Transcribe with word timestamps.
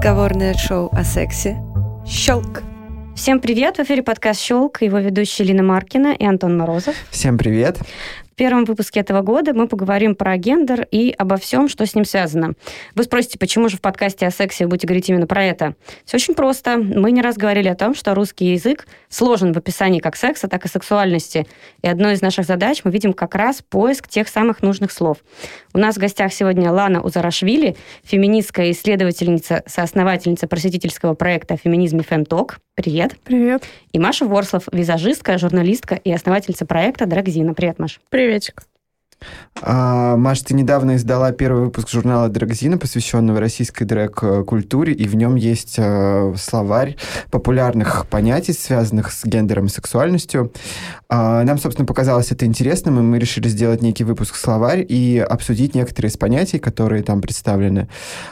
Разговорное 0.00 0.54
шоу 0.54 0.88
о 0.92 1.04
сексе 1.04 1.58
«Щелк». 2.06 2.62
Всем 3.14 3.38
привет! 3.38 3.76
В 3.76 3.80
эфире 3.80 4.02
подкаст 4.02 4.40
«Щелк», 4.40 4.80
его 4.80 4.96
ведущие 4.96 5.46
Лина 5.46 5.62
Маркина 5.62 6.14
и 6.18 6.24
Антон 6.24 6.56
Морозов. 6.56 6.94
Всем 7.10 7.36
привет! 7.36 7.76
Первом 8.40 8.64
выпуске 8.64 9.00
этого 9.00 9.20
года 9.20 9.52
мы 9.52 9.68
поговорим 9.68 10.14
про 10.14 10.34
гендер 10.38 10.88
и 10.90 11.14
обо 11.18 11.36
всем, 11.36 11.68
что 11.68 11.84
с 11.84 11.94
ним 11.94 12.06
связано. 12.06 12.54
Вы 12.94 13.04
спросите, 13.04 13.38
почему 13.38 13.68
же 13.68 13.76
в 13.76 13.82
подкасте 13.82 14.26
о 14.26 14.30
сексе 14.30 14.64
вы 14.64 14.70
будете 14.70 14.86
говорить 14.86 15.10
именно 15.10 15.26
про 15.26 15.44
это? 15.44 15.74
Все 16.06 16.16
очень 16.16 16.34
просто. 16.34 16.78
Мы 16.78 17.12
не 17.12 17.20
раз 17.20 17.36
говорили 17.36 17.68
о 17.68 17.74
том, 17.74 17.94
что 17.94 18.14
русский 18.14 18.46
язык 18.46 18.86
сложен 19.10 19.52
в 19.52 19.58
описании 19.58 20.00
как 20.00 20.16
секса, 20.16 20.48
так 20.48 20.64
и 20.64 20.68
сексуальности. 20.68 21.46
И 21.82 21.86
одной 21.86 22.14
из 22.14 22.22
наших 22.22 22.46
задач 22.46 22.80
мы 22.82 22.90
видим 22.90 23.12
как 23.12 23.34
раз 23.34 23.60
поиск 23.60 24.08
тех 24.08 24.26
самых 24.26 24.62
нужных 24.62 24.90
слов. 24.90 25.18
У 25.74 25.78
нас 25.78 25.96
в 25.96 25.98
гостях 25.98 26.32
сегодня 26.32 26.72
Лана 26.72 27.02
Узарашвили, 27.02 27.76
феминистская 28.04 28.70
исследовательница, 28.70 29.64
соосновательница 29.66 30.46
просветительского 30.46 31.12
проекта 31.12 31.58
«Феминизм 31.58 31.98
и 31.98 32.04
Фемток». 32.04 32.58
Привет. 32.74 33.16
Привет. 33.24 33.64
И 33.92 33.98
Маша 33.98 34.24
Ворслов, 34.24 34.64
визажистка, 34.72 35.36
журналистка 35.36 35.96
и 35.96 36.10
основательница 36.10 36.64
проекта 36.64 37.04
«Драгзина». 37.04 37.52
Привет, 37.52 37.78
Маш. 37.78 38.00
Приветик. 38.30 38.62
А, 39.60 40.14
Маш, 40.14 40.42
ты 40.42 40.54
недавно 40.54 40.94
издала 40.94 41.32
первый 41.32 41.64
выпуск 41.64 41.88
журнала 41.90 42.28
«Драгзина», 42.28 42.78
посвященного 42.78 43.40
российской 43.40 43.84
дрэк-культуре, 43.84 44.92
и 44.92 45.08
в 45.08 45.16
нем 45.16 45.34
есть 45.34 45.74
э, 45.78 46.32
словарь 46.36 46.96
популярных 47.32 48.06
понятий, 48.06 48.52
связанных 48.52 49.10
с 49.10 49.24
гендером 49.24 49.66
и 49.66 49.68
сексуальностью. 49.68 50.52
А, 51.08 51.42
нам, 51.42 51.58
собственно, 51.58 51.86
показалось 51.86 52.30
это 52.30 52.46
интересным, 52.46 53.00
и 53.00 53.02
мы 53.02 53.18
решили 53.18 53.48
сделать 53.48 53.82
некий 53.82 54.04
выпуск-словарь 54.04 54.86
и 54.88 55.18
обсудить 55.18 55.74
некоторые 55.74 56.10
из 56.10 56.16
понятий, 56.16 56.60
которые 56.60 57.02
там 57.02 57.20
представлены. 57.20 57.88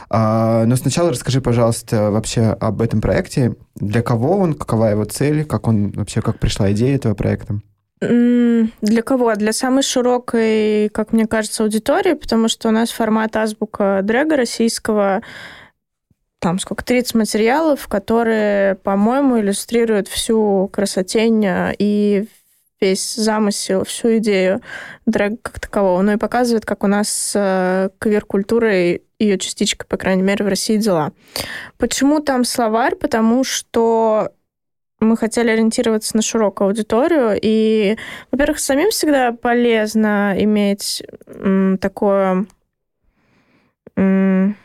А, 0.09 0.63
но 0.63 0.77
сначала 0.77 1.09
расскажи, 1.09 1.41
пожалуйста, 1.41 2.09
вообще 2.09 2.43
об 2.43 2.81
этом 2.81 3.01
проекте. 3.01 3.57
Для 3.75 4.01
кого 4.01 4.37
он, 4.37 4.53
какова 4.53 4.85
его 4.85 5.03
цель, 5.03 5.43
как 5.43 5.67
он 5.67 5.91
вообще, 5.91 6.21
как 6.21 6.39
пришла 6.39 6.71
идея 6.71 6.95
этого 6.95 7.15
проекта? 7.15 7.59
Для 8.01 9.01
кого? 9.03 9.35
Для 9.35 9.51
самой 9.51 9.83
широкой, 9.83 10.89
как 10.89 11.11
мне 11.11 11.27
кажется, 11.27 11.63
аудитории, 11.63 12.13
потому 12.13 12.47
что 12.47 12.69
у 12.69 12.71
нас 12.71 12.91
формат 12.91 13.35
азбука 13.35 13.99
дрэга 14.03 14.37
российского, 14.37 15.21
там 16.39 16.59
сколько, 16.59 16.85
30 16.85 17.15
материалов, 17.15 17.87
которые, 17.87 18.75
по-моему, 18.75 19.39
иллюстрируют 19.39 20.07
всю 20.07 20.69
красотень 20.71 21.45
э, 21.45 21.75
и 21.77 22.25
весь 22.79 23.15
замысел, 23.15 23.83
всю 23.83 24.19
идею 24.19 24.61
дрэга 25.05 25.35
как 25.41 25.59
такового. 25.59 26.01
Ну 26.01 26.13
и 26.13 26.17
показывает, 26.17 26.65
как 26.65 26.85
у 26.85 26.87
нас 26.87 27.09
с 27.09 27.33
э, 27.35 27.89
квир-культурой 27.99 29.03
ее 29.19 29.37
частичка, 29.37 29.85
по 29.85 29.97
крайней 29.97 30.23
мере, 30.23 30.45
в 30.45 30.47
России 30.47 30.77
дела. 30.77 31.11
Почему 31.77 32.21
там 32.21 32.45
словарь? 32.45 32.95
Потому 32.95 33.43
что 33.43 34.31
мы 34.99 35.17
хотели 35.17 35.49
ориентироваться 35.49 36.15
на 36.15 36.21
широкую 36.21 36.67
аудиторию. 36.67 37.37
И, 37.41 37.97
во-первых, 38.31 38.59
самим 38.59 38.89
всегда 38.89 39.31
полезно 39.31 40.35
иметь 40.37 41.03
м, 41.27 41.77
такое... 41.77 42.45
М, 43.95 44.55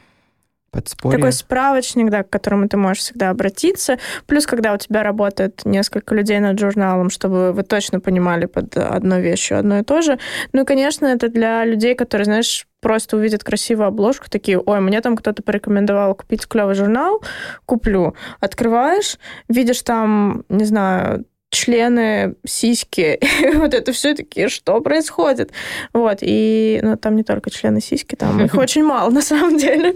Подспорье. 0.75 1.19
Такой 1.19 1.33
справочник, 1.33 2.11
да, 2.11 2.25
к 2.25 2.31
которому 2.31 2.69
ты 2.69 2.77
можешь 2.77 3.05
всегда 3.05 3.31
обратиться. 3.31 3.99
Плюс, 4.27 4.45
когда 4.45 4.75
у 4.75 4.77
тебя 4.77 5.05
работает 5.05 5.63
несколько 5.65 6.15
людей 6.17 6.41
над 6.41 6.59
журналом, 6.59 7.11
чтобы 7.11 7.53
вы 7.53 7.63
точно 7.63 8.01
понимали 8.01 8.47
под 8.47 8.77
одной 8.77 9.21
вещью 9.23 9.59
одно 9.59 9.79
и 9.79 9.83
то 9.85 10.03
же. 10.03 10.19
Ну 10.53 10.63
и, 10.63 10.65
конечно, 10.65 11.07
это 11.07 11.29
для 11.29 11.65
людей, 11.65 11.95
которые, 11.95 12.25
знаешь, 12.25 12.67
просто 12.81 13.17
увидят 13.17 13.45
красивую 13.45 13.87
обложку, 13.87 14.29
такие, 14.29 14.59
ой, 14.59 14.81
мне 14.81 15.01
там 15.01 15.17
кто-то 15.17 15.43
порекомендовал 15.43 16.15
купить 16.17 16.47
клевый 16.47 16.75
журнал, 16.75 17.23
куплю. 17.65 18.15
Открываешь, 18.41 19.19
видишь 19.49 19.81
там, 19.83 20.45
не 20.49 20.65
знаю, 20.65 21.25
члены, 21.55 22.35
сиськи, 22.45 23.19
вот 23.55 23.73
это 23.73 23.93
все 23.93 24.15
такие, 24.15 24.49
что 24.49 24.81
происходит? 24.81 25.53
Вот, 25.93 26.19
и 26.21 26.81
ну, 26.83 26.97
там 26.97 27.17
не 27.17 27.23
только 27.23 27.51
члены, 27.51 27.81
сиськи, 27.81 28.15
там 28.17 28.45
их 28.45 28.55
очень 28.59 28.85
мало 28.85 29.11
на 29.11 29.23
самом 29.23 29.57
деле. 29.57 29.95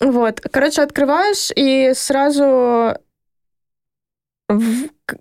Вот, 0.00 0.40
короче, 0.40 0.82
открываешь 0.82 1.50
и 1.54 1.92
сразу 1.94 2.96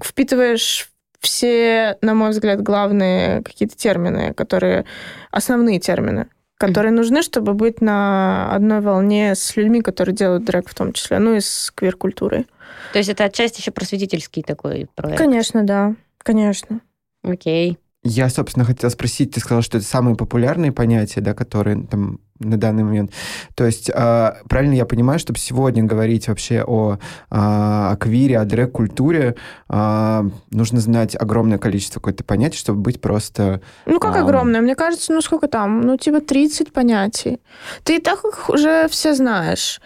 впитываешь 0.04 0.90
все, 1.20 1.98
на 2.02 2.16
мой 2.16 2.32
взгляд, 2.32 2.62
главные 2.62 3.44
какие-то 3.44 3.78
термины, 3.78 4.34
которые 4.34 4.86
основные 5.30 5.80
термины, 5.80 6.28
которые 6.58 6.92
нужны, 6.92 7.22
чтобы 7.22 7.54
быть 7.54 7.80
на 7.82 8.52
одной 8.54 8.82
волне 8.82 9.36
с 9.36 9.56
людьми, 9.56 9.82
которые 9.82 10.16
делают 10.16 10.46
дрэк 10.46 10.68
в 10.68 10.74
том 10.74 10.94
числе, 10.94 11.20
ну 11.20 11.36
и 11.36 11.40
с 11.40 11.72
квир-культурой. 11.76 12.48
То 12.94 13.00
есть 13.00 13.10
это 13.10 13.26
отчасти 13.26 13.62
еще 13.62 13.72
просветительский 13.72 14.44
такой 14.44 14.88
проект? 14.96 15.18
Конечно, 15.18 15.64
да. 15.64 15.96
Конечно. 16.18 16.82
Окей. 17.24 17.78
Я, 18.04 18.30
собственно, 18.30 18.66
хотела 18.66 18.90
спросить, 18.90 19.32
ты 19.32 19.40
сказала, 19.40 19.62
что 19.62 19.78
это 19.78 19.86
самые 19.86 20.16
популярные 20.16 20.72
понятия, 20.72 21.22
да, 21.22 21.36
которые 21.36 21.86
там 21.86 22.20
на 22.40 22.58
данный 22.58 22.84
момент. 22.84 23.12
То 23.54 23.64
есть, 23.66 23.92
э, 23.94 24.34
правильно 24.50 24.74
я 24.74 24.86
понимаю, 24.86 25.20
чтобы 25.20 25.38
сегодня 25.38 25.84
говорить 25.84 26.28
вообще 26.28 26.64
о, 26.66 26.96
э, 26.96 26.98
о 27.30 27.96
квире, 27.98 28.40
о 28.40 28.46
дрэк-культуре, 28.46 29.36
э, 29.70 30.24
нужно 30.50 30.80
знать 30.80 31.16
огромное 31.16 31.60
количество 31.60 32.00
какое-то 32.00 32.24
понятий, 32.24 32.58
чтобы 32.58 32.82
быть 32.82 33.00
просто... 33.00 33.62
Ну, 33.86 34.00
как 34.00 34.16
э, 34.16 34.20
огромное? 34.22 34.62
Мне 34.62 34.76
кажется, 34.76 35.14
ну, 35.14 35.22
сколько 35.22 35.48
там? 35.48 35.82
Ну, 35.82 35.96
типа 35.98 36.22
30 36.22 36.74
понятий. 36.74 37.40
Ты 37.84 37.98
и 37.98 38.00
так 38.00 38.26
их 38.26 38.50
уже 38.50 38.88
все 38.90 39.14
знаешь. 39.14 39.80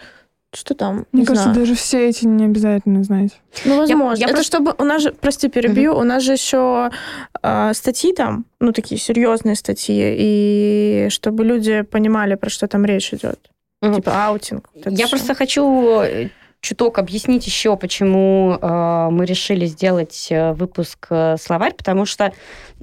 Что 0.56 0.74
там? 0.74 1.06
Мне 1.12 1.20
не 1.20 1.26
кажется, 1.26 1.50
знаю. 1.50 1.60
даже 1.60 1.74
все 1.74 2.08
эти 2.08 2.24
не 2.24 2.46
обязательно 2.46 3.04
знать. 3.04 3.40
Ну, 3.66 3.76
возможно. 3.76 4.14
Я, 4.14 4.20
я 4.20 4.26
это 4.26 4.36
просто... 4.36 4.56
чтобы... 4.56 4.74
У 4.78 4.84
нас 4.84 5.02
же, 5.02 5.12
прости, 5.12 5.48
перебью, 5.48 5.92
угу. 5.92 6.00
у 6.00 6.04
нас 6.04 6.22
же 6.22 6.32
еще 6.32 6.90
э, 7.42 7.72
статьи 7.74 8.14
там, 8.14 8.46
ну, 8.58 8.72
такие 8.72 8.98
серьезные 8.98 9.54
статьи, 9.54 10.16
и 10.18 11.08
чтобы 11.10 11.44
люди 11.44 11.82
понимали, 11.82 12.36
про 12.36 12.48
что 12.48 12.66
там 12.68 12.86
речь 12.86 13.12
идет. 13.12 13.38
Угу. 13.82 13.96
Типа 13.96 14.26
аутинг. 14.28 14.70
Вот 14.74 14.98
я 14.98 15.08
просто 15.08 15.34
хочу 15.34 16.00
э, 16.00 16.30
чуток 16.60 16.98
объяснить 16.98 17.46
еще, 17.46 17.76
почему 17.76 18.58
э, 18.60 19.08
мы 19.10 19.26
решили 19.26 19.66
сделать 19.66 20.28
э, 20.30 20.52
выпуск 20.54 21.06
э, 21.10 21.36
словарь, 21.38 21.74
потому 21.74 22.06
что 22.06 22.32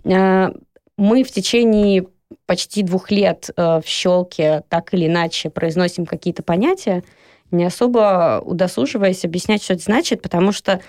э, 0.03 0.49
мы 0.97 1.23
в 1.23 1.31
течение 1.31 2.05
почти 2.45 2.83
двух 2.83 3.09
лет 3.09 3.49
э, 3.55 3.81
в 3.83 3.87
щелке 3.87 4.63
так 4.69 4.93
или 4.93 5.07
иначе 5.07 5.49
произносим 5.49 6.05
какие-то 6.05 6.43
понятия, 6.43 7.03
не 7.53 7.65
особо 7.65 8.41
удосуживаясь 8.43 9.25
объяснять, 9.25 9.63
что 9.63 9.73
это 9.73 9.83
значит, 9.83 10.21
потому 10.21 10.51
что 10.51 10.81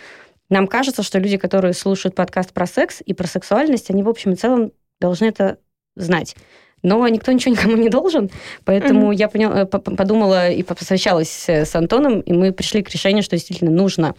нам 0.48 0.66
кажется, 0.66 1.02
что 1.02 1.18
люди, 1.18 1.36
которые 1.36 1.74
слушают 1.74 2.14
подкаст 2.14 2.52
про 2.52 2.66
секс 2.66 3.02
и 3.04 3.14
про 3.14 3.26
сексуальность, 3.26 3.90
они 3.90 4.02
в 4.02 4.08
общем 4.08 4.32
и 4.32 4.36
целом 4.36 4.72
должны 5.00 5.26
это 5.26 5.58
знать. 5.96 6.36
Но 6.82 7.06
никто 7.08 7.32
ничего 7.32 7.52
никому 7.54 7.76
не 7.76 7.88
должен, 7.88 8.30
поэтому 8.64 9.12
mm-hmm. 9.12 9.16
я 9.16 9.28
поняла, 9.28 9.64
подумала 9.66 10.50
и 10.50 10.62
посовещалась 10.62 11.48
с 11.48 11.74
Антоном, 11.74 12.20
и 12.20 12.32
мы 12.32 12.52
пришли 12.52 12.82
к 12.82 12.90
решению, 12.90 13.22
что 13.22 13.36
действительно 13.36 13.70
нужно 13.70 14.14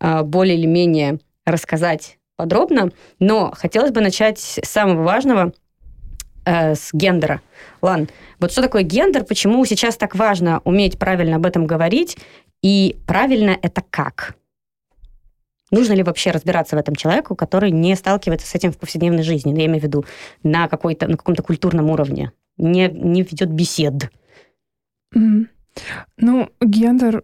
а, 0.00 0.22
более 0.22 0.56
или 0.56 0.66
менее 0.66 1.18
рассказать 1.44 2.18
подробно, 2.36 2.90
но 3.18 3.52
хотелось 3.54 3.90
бы 3.90 4.00
начать 4.00 4.38
с 4.38 4.60
самого 4.68 5.02
важного– 5.02 5.52
э, 6.46 6.74
с 6.74 6.90
гендера. 6.94 7.42
Лан, 7.82 8.08
вот 8.40 8.52
что 8.52 8.62
такое 8.62 8.82
гендер, 8.82 9.24
почему 9.24 9.64
сейчас 9.66 9.96
так 9.96 10.14
важно 10.14 10.62
уметь 10.64 10.98
правильно 10.98 11.36
об 11.36 11.44
этом 11.44 11.66
говорить, 11.66 12.16
и 12.62 12.96
правильно 13.06 13.58
это 13.60 13.82
как? 13.90 14.36
Нужно 15.70 15.92
ли 15.92 16.02
вообще 16.02 16.30
разбираться 16.30 16.76
в 16.76 16.78
этом 16.78 16.94
человеку, 16.94 17.34
который 17.34 17.70
не 17.70 17.94
сталкивается 17.96 18.46
с 18.46 18.54
этим 18.54 18.72
в 18.72 18.78
повседневной 18.78 19.24
жизни, 19.24 19.52
ну, 19.52 19.58
я 19.58 19.66
имею 19.66 19.80
в 19.80 19.84
виду 19.84 20.04
на, 20.42 20.68
какой-то, 20.68 21.08
на 21.08 21.16
каком-то 21.16 21.42
культурном 21.42 21.90
уровне, 21.90 22.32
не, 22.56 22.88
не 22.88 23.22
ведет 23.22 23.50
бесед? 23.50 24.10
Mm. 25.14 25.46
Ну, 26.18 26.48
гендер 26.60 27.22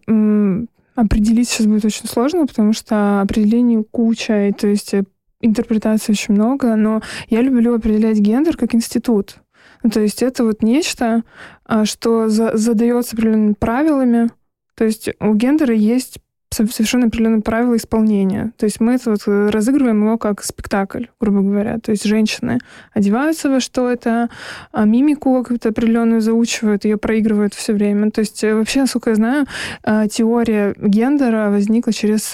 определить 0.95 1.49
сейчас 1.49 1.67
будет 1.67 1.85
очень 1.85 2.07
сложно, 2.07 2.45
потому 2.45 2.73
что 2.73 3.21
определений 3.21 3.83
куча, 3.83 4.49
и 4.49 4.51
то 4.51 4.67
есть 4.67 4.93
э, 4.93 5.03
интерпретаций 5.45 6.13
очень 6.13 6.33
много, 6.33 6.75
но 6.75 7.01
я 7.29 7.41
люблю 7.41 7.75
определять 7.75 8.19
гендер 8.19 8.57
как 8.57 8.73
институт. 8.73 9.37
Ну, 9.83 9.89
то 9.89 9.99
есть 9.99 10.23
это 10.23 10.43
вот 10.43 10.63
нечто, 10.63 11.23
а, 11.65 11.85
что 11.85 12.29
за, 12.29 12.55
задается 12.57 13.15
определенными 13.15 13.53
правилами. 13.53 14.31
То 14.75 14.85
есть 14.85 15.09
у 15.19 15.33
гендера 15.33 15.75
есть 15.75 16.19
совершенно 16.53 17.07
определенные 17.07 17.41
правила 17.41 17.75
исполнения. 17.75 18.51
То 18.57 18.65
есть 18.65 18.79
мы 18.79 18.93
это 18.93 19.11
вот 19.11 19.21
э, 19.27 19.49
разыгрываем 19.49 20.05
его 20.05 20.17
как 20.17 20.43
спектакль, 20.43 21.05
грубо 21.19 21.41
говоря. 21.41 21.79
То 21.79 21.91
есть 21.91 22.05
женщины 22.05 22.59
одеваются 22.93 23.49
во 23.49 23.59
что-то, 23.59 24.29
а 24.71 24.85
мимику 24.85 25.41
какую-то 25.41 25.69
определенную 25.69 26.21
заучивают, 26.21 26.85
ее 26.85 26.97
проигрывают 26.97 27.53
все 27.53 27.73
время. 27.73 28.11
То 28.11 28.21
есть 28.21 28.43
э, 28.43 28.53
вообще, 28.53 28.81
насколько 28.81 29.09
я 29.09 29.15
знаю, 29.15 29.45
э, 29.83 30.07
теория 30.11 30.75
гендера 30.79 31.49
возникла 31.49 31.91
через 31.93 32.33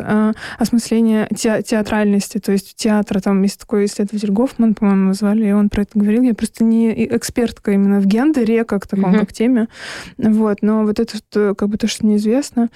осмысление 0.58 1.28
те 1.36 1.62
театральности. 1.62 2.40
То 2.40 2.52
есть 2.52 2.76
театра 2.76 3.20
там 3.20 3.42
есть 3.44 3.60
такой 3.60 3.86
исследователь 3.86 4.32
Гофман, 4.32 4.76
по-моему, 4.76 5.14
звали, 5.14 5.48
и 5.48 5.52
он 5.52 5.70
про 5.70 5.84
это 5.84 5.98
говорил. 5.98 6.24
Я 6.24 6.34
просто 6.34 6.64
не 6.64 7.06
экспертка 7.16 7.72
именно 7.72 8.00
в 8.00 8.06
гендере, 8.06 8.66
как 8.66 8.88
таком, 8.88 9.16
mm-hmm. 9.16 9.20
как 9.20 9.34
теме. 9.34 9.68
Вот. 10.18 10.58
Но 10.62 10.84
вот 10.84 11.00
это 11.00 11.56
как 11.56 11.70
бы 11.70 11.78
то, 11.78 11.88
что 11.88 12.06
мне 12.06 12.18
известно. 12.18 12.70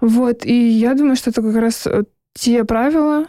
Вот, 0.00 0.44
и 0.44 0.68
я 0.68 0.94
думаю, 0.94 1.16
что 1.16 1.30
это 1.30 1.42
как 1.42 1.56
раз 1.56 1.86
э, 1.86 2.04
те 2.34 2.64
правила 2.64 3.26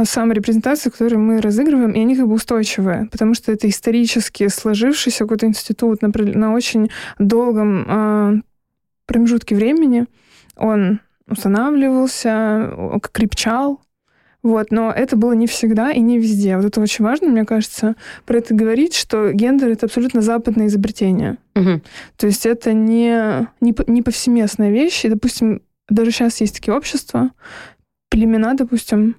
саморепрезентации, 0.00 0.90
которые 0.90 1.18
мы 1.18 1.40
разыгрываем, 1.40 1.92
и 1.92 2.00
они 2.00 2.16
как 2.16 2.28
бы 2.28 2.34
устойчивые, 2.34 3.08
потому 3.10 3.34
что 3.34 3.50
это 3.50 3.68
исторически 3.68 4.48
сложившийся 4.48 5.24
какой-то 5.24 5.46
институт 5.46 6.02
на, 6.02 6.08
на 6.08 6.52
очень 6.52 6.90
долгом 7.18 7.84
э, 7.88 8.40
промежутке 9.06 9.56
времени. 9.56 10.06
Он 10.56 11.00
устанавливался, 11.28 12.72
крепчал, 13.12 13.80
вот, 14.42 14.70
но 14.70 14.92
это 14.92 15.16
было 15.16 15.32
не 15.32 15.46
всегда 15.46 15.90
и 15.90 16.00
не 16.00 16.18
везде. 16.18 16.56
Вот 16.56 16.64
это 16.64 16.80
очень 16.80 17.04
важно, 17.04 17.28
мне 17.28 17.44
кажется, 17.44 17.96
про 18.24 18.38
это 18.38 18.54
говорить, 18.54 18.94
что 18.94 19.32
гендер— 19.32 19.68
это 19.70 19.86
абсолютно 19.86 20.22
западное 20.22 20.68
изобретение. 20.68 21.38
Угу. 21.56 21.80
То 22.16 22.26
есть 22.26 22.46
это 22.46 22.72
не, 22.72 23.48
не, 23.60 23.74
не 23.88 24.02
повсеместная 24.02 24.70
вещь. 24.70 25.04
И, 25.04 25.08
допустим, 25.08 25.60
даже 25.88 26.10
сейчас 26.10 26.40
есть 26.40 26.54
такие 26.54 26.74
общества, 26.74 27.30
племена, 28.10 28.54
допустим, 28.54 29.16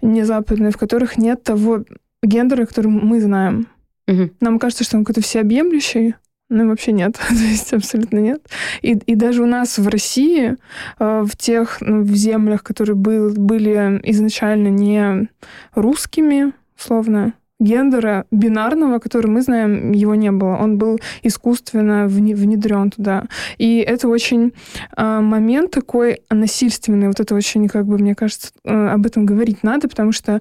не 0.00 0.24
западные, 0.24 0.72
в 0.72 0.78
которых 0.78 1.16
нет 1.16 1.42
того 1.42 1.84
гендера, 2.22 2.66
который 2.66 2.88
мы 2.88 3.20
знаем. 3.20 3.68
Угу. 4.08 4.30
Нам 4.40 4.58
кажется, 4.58 4.84
что 4.84 4.96
он 4.96 5.04
какой-то 5.04 5.20
всеобъемлющий, 5.20 6.14
но 6.48 6.66
вообще 6.66 6.92
нет. 6.92 7.18
То 7.28 7.34
есть 7.34 7.72
абсолютно 7.72 8.18
нет. 8.18 8.42
И, 8.82 8.92
и 8.92 9.14
даже 9.14 9.42
у 9.42 9.46
нас 9.46 9.78
в 9.78 9.88
России, 9.88 10.56
э, 10.98 11.22
в 11.24 11.36
тех 11.36 11.78
ну, 11.80 12.02
в 12.02 12.14
землях, 12.14 12.62
которые 12.62 12.96
был, 12.96 13.32
были 13.34 14.00
изначально 14.04 14.68
не 14.68 15.28
русскими, 15.74 16.52
условно, 16.78 17.34
гендера 17.62 18.26
бинарного, 18.30 18.98
который 18.98 19.28
мы 19.28 19.42
знаем, 19.42 19.92
его 19.92 20.14
не 20.14 20.30
было. 20.30 20.56
Он 20.56 20.78
был 20.78 21.00
искусственно 21.22 22.06
внедрен 22.06 22.90
туда. 22.90 23.24
И 23.58 23.78
это 23.78 24.08
очень 24.08 24.52
э, 24.96 25.20
момент 25.20 25.70
такой 25.70 26.20
насильственный. 26.30 27.08
Вот 27.08 27.20
это 27.20 27.34
очень, 27.34 27.68
как 27.68 27.86
бы, 27.86 27.98
мне 27.98 28.14
кажется, 28.14 28.50
э, 28.64 28.88
об 28.88 29.06
этом 29.06 29.26
говорить 29.26 29.62
надо, 29.62 29.88
потому 29.88 30.12
что 30.12 30.40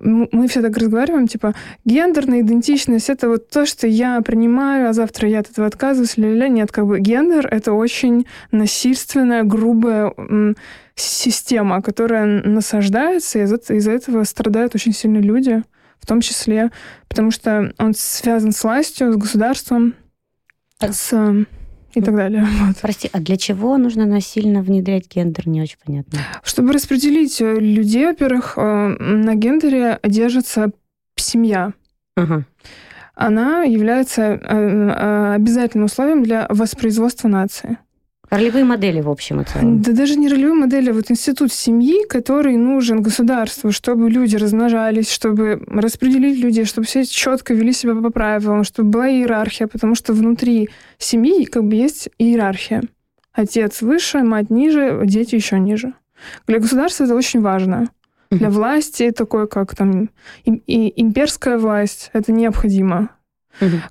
мы 0.00 0.48
все 0.48 0.62
так 0.62 0.76
разговариваем, 0.76 1.28
типа, 1.28 1.54
гендерная 1.84 2.40
идентичность— 2.40 3.08
это 3.10 3.28
вот 3.28 3.50
то, 3.50 3.66
что 3.66 3.86
я 3.86 4.20
принимаю, 4.22 4.88
а 4.88 4.92
завтра 4.94 5.28
я 5.28 5.40
от 5.40 5.50
этого 5.50 5.66
отказываюсь, 5.66 6.16
ля-ля-ля. 6.16 6.48
Нет, 6.48 6.72
как 6.72 6.86
бы 6.86 6.98
гендер— 6.98 7.46
это 7.50 7.72
очень 7.72 8.26
насильственная, 8.50 9.44
грубая 9.44 10.12
система, 10.94 11.82
которая 11.82 12.26
насаждается, 12.42 13.38
и 13.38 13.42
из-за 13.42 13.90
этого 13.90 14.24
страдают 14.24 14.74
очень 14.74 14.92
сильно 14.92 15.18
люди 15.18 15.62
в 16.02 16.06
том 16.06 16.20
числе, 16.20 16.70
потому 17.08 17.30
что 17.30 17.72
он 17.78 17.94
связан 17.94 18.52
с 18.52 18.62
властью, 18.64 19.12
с 19.12 19.16
государством, 19.16 19.94
с 20.80 21.14
и 21.94 22.00
так 22.00 22.16
далее. 22.16 22.46
Вот. 22.66 22.76
Прости, 22.80 23.08
а 23.12 23.20
для 23.20 23.36
чего 23.36 23.76
нужно 23.78 24.06
насильно 24.06 24.62
внедрять 24.62 25.08
гендер, 25.14 25.48
не 25.48 25.62
очень 25.62 25.78
понятно. 25.84 26.18
Чтобы 26.42 26.72
распределить 26.72 27.40
э, 27.40 27.58
людей, 27.58 28.06
во-первых, 28.06 28.54
э, 28.56 28.96
на 28.98 29.34
гендере 29.34 29.98
держится 30.02 30.70
семья. 31.16 31.72
Ага. 32.16 32.44
Она 33.14 33.62
является 33.62 34.22
э, 34.22 35.34
обязательным 35.34 35.86
условием 35.86 36.22
для 36.22 36.46
воспроизводства 36.48 37.28
нации. 37.28 37.78
Ролевые 38.32 38.64
модели, 38.64 39.02
в 39.02 39.10
общем 39.10 39.42
и 39.42 39.44
целом. 39.44 39.82
Да 39.82 39.92
даже 39.92 40.16
не 40.16 40.26
ролевые 40.26 40.54
модели, 40.54 40.88
а 40.88 40.94
вот 40.94 41.10
институт 41.10 41.52
семьи, 41.52 42.06
который 42.08 42.56
нужен 42.56 43.02
государству, 43.02 43.72
чтобы 43.72 44.08
люди 44.08 44.36
размножались, 44.36 45.10
чтобы 45.10 45.62
распределить 45.66 46.42
людей, 46.42 46.64
чтобы 46.64 46.86
все 46.86 47.04
четко 47.04 47.52
вели 47.52 47.74
себя 47.74 47.94
по 47.94 48.08
правилам, 48.08 48.64
чтобы 48.64 48.88
была 48.88 49.10
иерархия, 49.10 49.66
потому 49.66 49.94
что 49.94 50.14
внутри 50.14 50.70
семьи 50.96 51.44
как 51.44 51.64
бы 51.64 51.74
есть 51.74 52.08
иерархия. 52.16 52.82
Отец 53.34 53.82
выше, 53.82 54.22
мать 54.22 54.48
ниже, 54.48 55.02
дети 55.04 55.34
еще 55.34 55.58
ниже. 55.58 55.92
Для 56.46 56.58
государства 56.58 57.04
это 57.04 57.14
очень 57.14 57.42
важно. 57.42 57.90
Для 58.30 58.48
власти 58.48 59.10
такой, 59.10 59.46
как 59.46 59.76
там 59.76 60.08
им, 60.44 60.62
и 60.66 61.02
имперская 61.02 61.58
власть, 61.58 62.08
это 62.14 62.32
необходимо. 62.32 63.10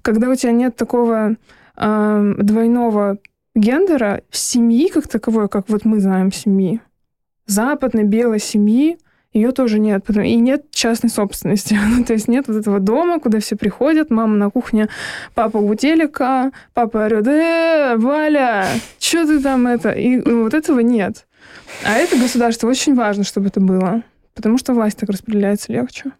Когда 0.01 0.31
у 0.31 0.35
тебя 0.35 0.51
нет 0.51 0.75
такого 0.75 1.35
э, 1.77 2.33
двойного 2.39 3.19
гендера 3.55 4.21
семьи 4.31 4.89
как 4.89 5.07
таковой, 5.07 5.49
как 5.49 5.69
вот 5.69 5.85
мы 5.85 5.99
знаем 5.99 6.31
семьи, 6.31 6.81
западной 7.45 8.03
белой 8.03 8.39
семьи, 8.39 8.97
ее 9.33 9.51
тоже 9.51 9.79
нет. 9.79 10.09
И 10.09 10.35
нет 10.35 10.71
частной 10.71 11.09
собственности. 11.09 11.77
ну, 11.89 12.03
то 12.03 12.13
есть 12.13 12.27
нет 12.27 12.47
вот 12.47 12.57
этого 12.57 12.79
дома, 12.79 13.19
куда 13.19 13.39
все 13.39 13.55
приходят, 13.55 14.09
мама 14.09 14.35
на 14.35 14.49
кухне, 14.49 14.89
папа 15.33 15.57
у 15.57 15.75
телека, 15.75 16.51
папа 16.73 17.05
орет, 17.05 17.27
э, 17.27 17.95
Валя, 17.97 18.67
что 18.99 19.25
ты 19.25 19.39
там 19.39 19.67
это? 19.67 19.91
И 19.91 20.19
вот 20.21 20.53
этого 20.53 20.79
нет. 20.79 21.25
А 21.85 21.93
это 21.93 22.17
государство 22.17 22.67
очень 22.67 22.95
важно, 22.95 23.23
чтобы 23.23 23.47
это 23.47 23.61
было. 23.61 24.03
Потому 24.35 24.57
что 24.57 24.73
власть 24.73 24.97
так 24.97 25.09
распределяется 25.09 25.71
легче. 25.71 26.11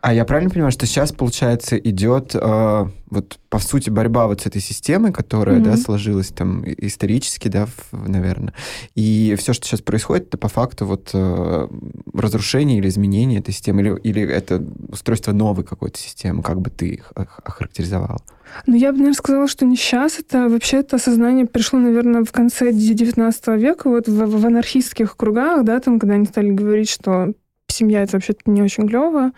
А 0.00 0.14
я 0.14 0.24
правильно 0.24 0.50
понимаю, 0.50 0.70
что 0.70 0.86
сейчас, 0.86 1.10
получается, 1.10 1.76
идет 1.76 2.30
э, 2.34 2.86
вот 3.10 3.38
по 3.48 3.58
сути 3.58 3.90
борьба 3.90 4.28
вот 4.28 4.42
с 4.42 4.46
этой 4.46 4.60
системой, 4.60 5.12
которая, 5.12 5.58
mm-hmm. 5.58 5.64
да, 5.64 5.76
сложилась 5.76 6.28
там 6.28 6.62
исторически, 6.64 7.48
да, 7.48 7.66
в, 7.66 8.08
наверное. 8.08 8.54
И 8.94 9.34
все, 9.36 9.52
что 9.52 9.66
сейчас 9.66 9.80
происходит, 9.80 10.28
это 10.28 10.38
по 10.38 10.46
факту 10.46 10.86
вот 10.86 11.10
э, 11.12 11.68
разрушение 12.14 12.78
или 12.78 12.88
изменение 12.88 13.40
этой 13.40 13.52
системы, 13.52 13.82
или, 13.82 13.98
или 14.04 14.22
это 14.22 14.64
устройство 14.88 15.32
новой 15.32 15.64
какой-то 15.64 15.98
системы, 15.98 16.44
как 16.44 16.60
бы 16.60 16.70
ты 16.70 16.86
их 16.88 17.12
охарактеризовал? 17.16 18.20
Ну, 18.66 18.76
я 18.76 18.92
бы, 18.92 18.98
наверное, 18.98 19.16
сказала, 19.16 19.48
что 19.48 19.64
не 19.64 19.74
сейчас. 19.74 20.20
Это 20.20 20.48
вообще 20.48 20.78
это 20.78 20.96
осознание 20.96 21.46
пришло, 21.46 21.80
наверное, 21.80 22.24
в 22.24 22.30
конце 22.30 22.70
XIX 22.70 23.58
века, 23.58 23.90
вот 23.90 24.06
в, 24.06 24.26
в 24.26 24.46
анархистских 24.46 25.16
кругах, 25.16 25.64
да, 25.64 25.80
там, 25.80 25.98
когда 25.98 26.14
они 26.14 26.26
стали 26.26 26.52
говорить, 26.52 26.88
что 26.88 27.32
семья 27.68 28.02
это 28.02 28.16
вообще-то 28.16 28.40
не 28.46 28.62
очень 28.62 28.88
клево. 28.88 29.32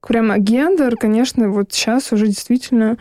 Прямо 0.00 0.38
гендер, 0.38 0.96
конечно, 0.96 1.50
вот 1.50 1.72
сейчас 1.72 2.12
уже 2.12 2.26
действительно... 2.26 2.96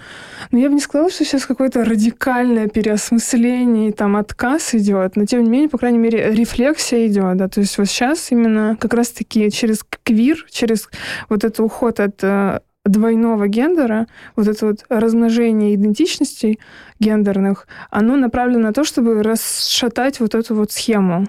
Ну, 0.51 0.59
я 0.59 0.67
бы 0.67 0.75
не 0.75 0.81
сказала, 0.81 1.09
что 1.09 1.23
сейчас 1.23 1.45
какое-то 1.45 1.85
радикальное 1.85 2.67
переосмысление 2.67 3.89
и 3.89 3.93
там 3.93 4.17
отказ 4.17 4.75
идет, 4.75 5.15
но 5.15 5.25
тем 5.25 5.43
не 5.43 5.49
менее, 5.49 5.69
по 5.69 5.77
крайней 5.77 5.97
мере, 5.97 6.31
рефлексия 6.31 7.07
идет, 7.07 7.37
да, 7.37 7.47
то 7.47 7.61
есть 7.61 7.77
вот 7.77 7.87
сейчас 7.87 8.31
именно 8.31 8.77
как 8.79 8.93
раз-таки 8.93 9.49
через 9.51 9.83
квир, 10.03 10.45
через 10.51 10.89
вот 11.29 11.43
этот 11.43 11.61
уход 11.61 11.99
от 11.99 12.21
э, 12.23 12.59
двойного 12.83 13.47
гендера, 13.47 14.07
вот 14.35 14.47
это 14.47 14.67
вот 14.67 14.85
размножение 14.89 15.75
идентичностей 15.75 16.59
гендерных, 16.99 17.67
оно 17.89 18.17
направлено 18.17 18.67
на 18.67 18.73
то, 18.73 18.83
чтобы 18.83 19.23
расшатать 19.23 20.19
вот 20.19 20.35
эту 20.35 20.55
вот 20.55 20.71
схему 20.71 21.27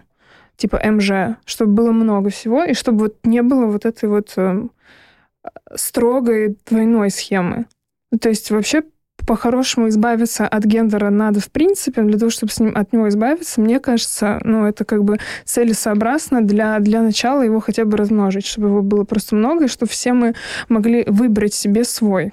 типа 0.60 0.80
МЖ, 0.84 1.38
чтобы 1.44 1.72
было 1.72 1.92
много 1.92 2.28
всего, 2.30 2.64
и 2.64 2.74
чтобы 2.74 3.04
вот 3.04 3.16
не 3.24 3.42
было 3.42 3.66
вот 3.66 3.86
этой 3.86 4.08
вот 4.08 4.34
э, 4.36 4.66
строгой 5.74 6.56
двойной 6.68 7.10
схемы. 7.10 7.64
То 8.20 8.28
есть 8.28 8.50
вообще 8.50 8.82
по-хорошему 9.26 9.88
избавиться 9.88 10.46
от 10.46 10.64
гендера 10.64 11.10
надо 11.10 11.40
в 11.40 11.50
принципе, 11.50 12.02
для 12.02 12.18
того, 12.18 12.30
чтобы 12.30 12.52
с 12.52 12.60
ним, 12.60 12.72
от 12.74 12.92
него 12.92 13.08
избавиться, 13.08 13.60
мне 13.60 13.80
кажется, 13.80 14.38
ну, 14.44 14.66
это 14.66 14.84
как 14.84 15.04
бы 15.04 15.18
целесообразно 15.44 16.42
для, 16.42 16.78
для 16.78 17.02
начала 17.02 17.42
его 17.42 17.60
хотя 17.60 17.84
бы 17.84 17.96
размножить, 17.96 18.46
чтобы 18.46 18.68
его 18.68 18.82
было 18.82 19.04
просто 19.04 19.36
много, 19.36 19.64
и 19.64 19.68
чтобы 19.68 19.90
все 19.90 20.12
мы 20.12 20.34
могли 20.68 21.04
выбрать 21.06 21.54
себе 21.54 21.84
свой. 21.84 22.32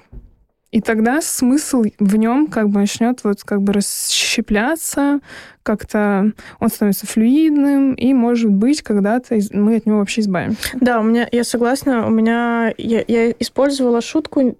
И 0.70 0.82
тогда 0.82 1.22
смысл 1.22 1.84
в 1.98 2.16
нем 2.16 2.46
как 2.46 2.68
бы 2.68 2.80
начнет 2.80 3.24
вот 3.24 3.42
как 3.42 3.62
бы 3.62 3.72
расщепляться, 3.72 5.20
как-то 5.62 6.32
он 6.60 6.68
становится 6.68 7.06
флюидным, 7.06 7.94
и, 7.94 8.12
может 8.12 8.50
быть, 8.50 8.82
когда-то 8.82 9.38
мы 9.52 9.76
от 9.76 9.86
него 9.86 9.98
вообще 9.98 10.20
избавимся. 10.20 10.58
Да, 10.74 11.00
у 11.00 11.02
меня, 11.02 11.26
я 11.32 11.44
согласна, 11.44 12.06
у 12.06 12.10
меня, 12.10 12.72
я, 12.76 13.02
я 13.06 13.30
использовала 13.30 14.02
шутку 14.02 14.58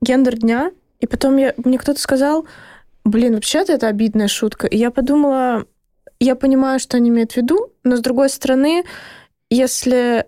гендер 0.00 0.36
дня, 0.36 0.70
и 1.00 1.06
потом 1.06 1.36
я, 1.36 1.54
мне 1.62 1.78
кто-то 1.78 2.00
сказал, 2.00 2.46
блин, 3.04 3.34
вообще-то 3.34 3.72
это 3.72 3.88
обидная 3.88 4.28
шутка. 4.28 4.66
И 4.66 4.78
я 4.78 4.90
подумала, 4.90 5.66
я 6.20 6.36
понимаю, 6.36 6.80
что 6.80 6.96
они 6.96 7.10
имеют 7.10 7.32
в 7.32 7.36
виду, 7.36 7.72
но 7.84 7.96
с 7.96 8.00
другой 8.00 8.30
стороны, 8.30 8.84
если 9.50 10.26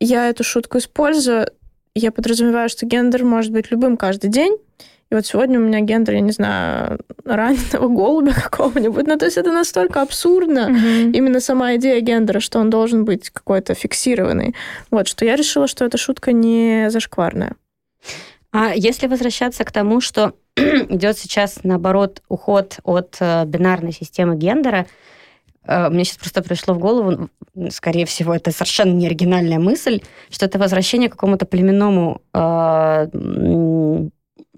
я 0.00 0.28
эту 0.28 0.44
шутку 0.44 0.78
использую, 0.78 1.48
я 1.94 2.12
подразумеваю, 2.12 2.68
что 2.68 2.86
гендер 2.86 3.24
может 3.24 3.52
быть 3.52 3.70
любым 3.70 3.96
каждый 3.96 4.30
день, 4.30 4.56
и 5.10 5.14
вот 5.14 5.26
сегодня 5.26 5.58
у 5.58 5.62
меня 5.62 5.80
гендер, 5.80 6.14
я 6.14 6.20
не 6.20 6.32
знаю, 6.32 6.98
раненого 7.24 7.88
голубя 7.88 8.32
какого-нибудь. 8.50 9.06
Ну, 9.06 9.16
то 9.16 9.26
есть 9.26 9.36
это 9.36 9.52
настолько 9.52 10.02
абсурдно, 10.02 10.70
mm-hmm. 10.70 11.12
именно 11.12 11.40
сама 11.40 11.76
идея 11.76 12.00
гендера, 12.00 12.40
что 12.40 12.58
он 12.58 12.70
должен 12.70 13.04
быть 13.04 13.30
какой-то 13.30 13.74
фиксированный. 13.74 14.54
Вот, 14.90 15.06
что 15.06 15.24
я 15.24 15.36
решила, 15.36 15.68
что 15.68 15.84
эта 15.84 15.98
шутка 15.98 16.32
не 16.32 16.90
зашкварная. 16.90 17.54
А 18.50 18.72
если 18.74 19.06
возвращаться 19.06 19.64
к 19.64 19.72
тому, 19.72 20.00
что 20.00 20.34
идет 20.56 21.18
сейчас, 21.18 21.60
наоборот, 21.64 22.22
уход 22.28 22.78
от 22.84 23.16
э, 23.20 23.44
бинарной 23.46 23.92
системы 23.92 24.36
гендера, 24.36 24.86
мне 25.66 26.04
сейчас 26.04 26.18
просто 26.18 26.42
пришло 26.42 26.74
в 26.74 26.78
голову, 26.78 27.28
скорее 27.70 28.06
всего, 28.06 28.34
это 28.34 28.50
совершенно 28.50 28.92
не 28.92 29.06
оригинальная 29.06 29.58
мысль, 29.58 30.00
что 30.30 30.46
это 30.46 30.58
возвращение 30.58 31.08
к 31.08 31.12
какому-то 31.12 31.46
племенному 31.46 32.20
э, 32.34 34.08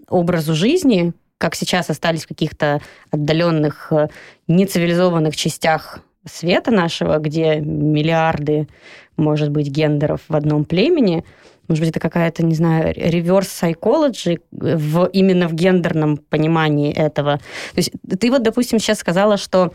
образу 0.08 0.54
жизни, 0.54 1.12
как 1.38 1.54
сейчас 1.54 1.90
остались 1.90 2.24
в 2.24 2.28
каких-то 2.28 2.80
отдаленных, 3.10 3.92
э, 3.92 4.08
нецивилизованных 4.48 5.36
частях 5.36 6.00
света 6.24 6.70
нашего, 6.70 7.18
где 7.18 7.60
миллиарды, 7.60 8.68
может 9.16 9.50
быть, 9.50 9.68
гендеров 9.68 10.22
в 10.28 10.34
одном 10.34 10.64
племени. 10.64 11.24
Может 11.68 11.82
быть, 11.82 11.90
это 11.90 12.00
какая-то, 12.00 12.44
не 12.44 12.54
знаю, 12.54 12.94
реверс 12.94 13.48
psychology 13.62 14.40
в, 14.52 15.06
именно 15.06 15.48
в 15.48 15.54
гендерном 15.54 16.16
понимании 16.16 16.92
этого. 16.92 17.38
То 17.74 17.78
есть 17.78 17.90
ты 18.20 18.30
вот, 18.30 18.42
допустим, 18.42 18.78
сейчас 18.78 18.98
сказала, 18.98 19.36
что 19.36 19.72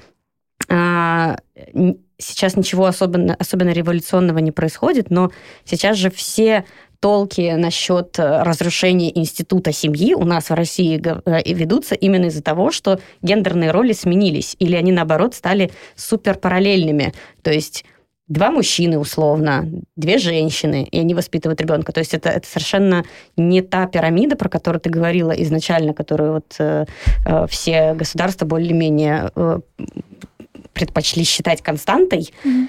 сейчас 0.67 2.55
ничего 2.55 2.85
особенно, 2.85 3.35
особенно 3.35 3.71
революционного 3.71 4.39
не 4.39 4.51
происходит, 4.51 5.09
но 5.09 5.31
сейчас 5.65 5.97
же 5.97 6.09
все 6.09 6.65
толки 7.01 7.55
насчет 7.55 8.17
э, 8.19 8.43
разрушения 8.43 9.17
института 9.17 9.73
семьи 9.73 10.13
у 10.13 10.23
нас 10.23 10.49
в 10.49 10.53
России 10.53 11.01
э, 11.03 11.53
ведутся 11.53 11.95
именно 11.95 12.25
из-за 12.25 12.43
того, 12.43 12.71
что 12.71 12.99
гендерные 13.23 13.71
роли 13.71 13.91
сменились, 13.91 14.55
или 14.59 14.75
они, 14.75 14.91
наоборот, 14.91 15.33
стали 15.33 15.71
супер 15.95 16.35
параллельными. 16.35 17.11
То 17.41 17.51
есть 17.51 17.85
два 18.27 18.51
мужчины 18.51 18.97
условно, 18.99 19.67
две 19.95 20.17
женщины, 20.19 20.87
и 20.89 20.99
они 20.99 21.15
воспитывают 21.15 21.59
ребенка. 21.59 21.91
То 21.91 21.99
есть 21.99 22.13
это, 22.13 22.29
это 22.29 22.47
совершенно 22.47 23.03
не 23.35 23.61
та 23.61 23.87
пирамида, 23.87 24.35
про 24.35 24.47
которую 24.47 24.79
ты 24.79 24.91
говорила 24.91 25.31
изначально, 25.31 25.93
которую 25.93 26.33
вот 26.33 26.55
э, 26.59 26.85
э 27.25 27.47
все 27.49 27.93
государства 27.95 28.45
более-менее 28.45 29.31
э, 29.35 29.59
предпочли 30.73 31.23
считать 31.23 31.61
константой. 31.61 32.33
Mm-hmm. 32.43 32.67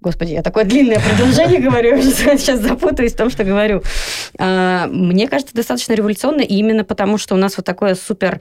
Господи, 0.00 0.32
я 0.32 0.42
такое 0.42 0.64
длинное 0.64 1.00
предложение 1.00 1.60
говорю, 1.68 2.02
сейчас 2.02 2.60
запутаюсь 2.60 3.12
в 3.12 3.16
том, 3.16 3.30
что 3.30 3.44
говорю. 3.44 3.82
А, 4.38 4.86
мне 4.88 5.28
кажется, 5.28 5.54
достаточно 5.54 5.92
революционно, 5.94 6.42
и 6.42 6.54
именно 6.54 6.84
потому, 6.84 7.18
что 7.18 7.34
у 7.34 7.38
нас 7.38 7.56
вот 7.56 7.64
такое 7.66 7.94
супер 7.94 8.40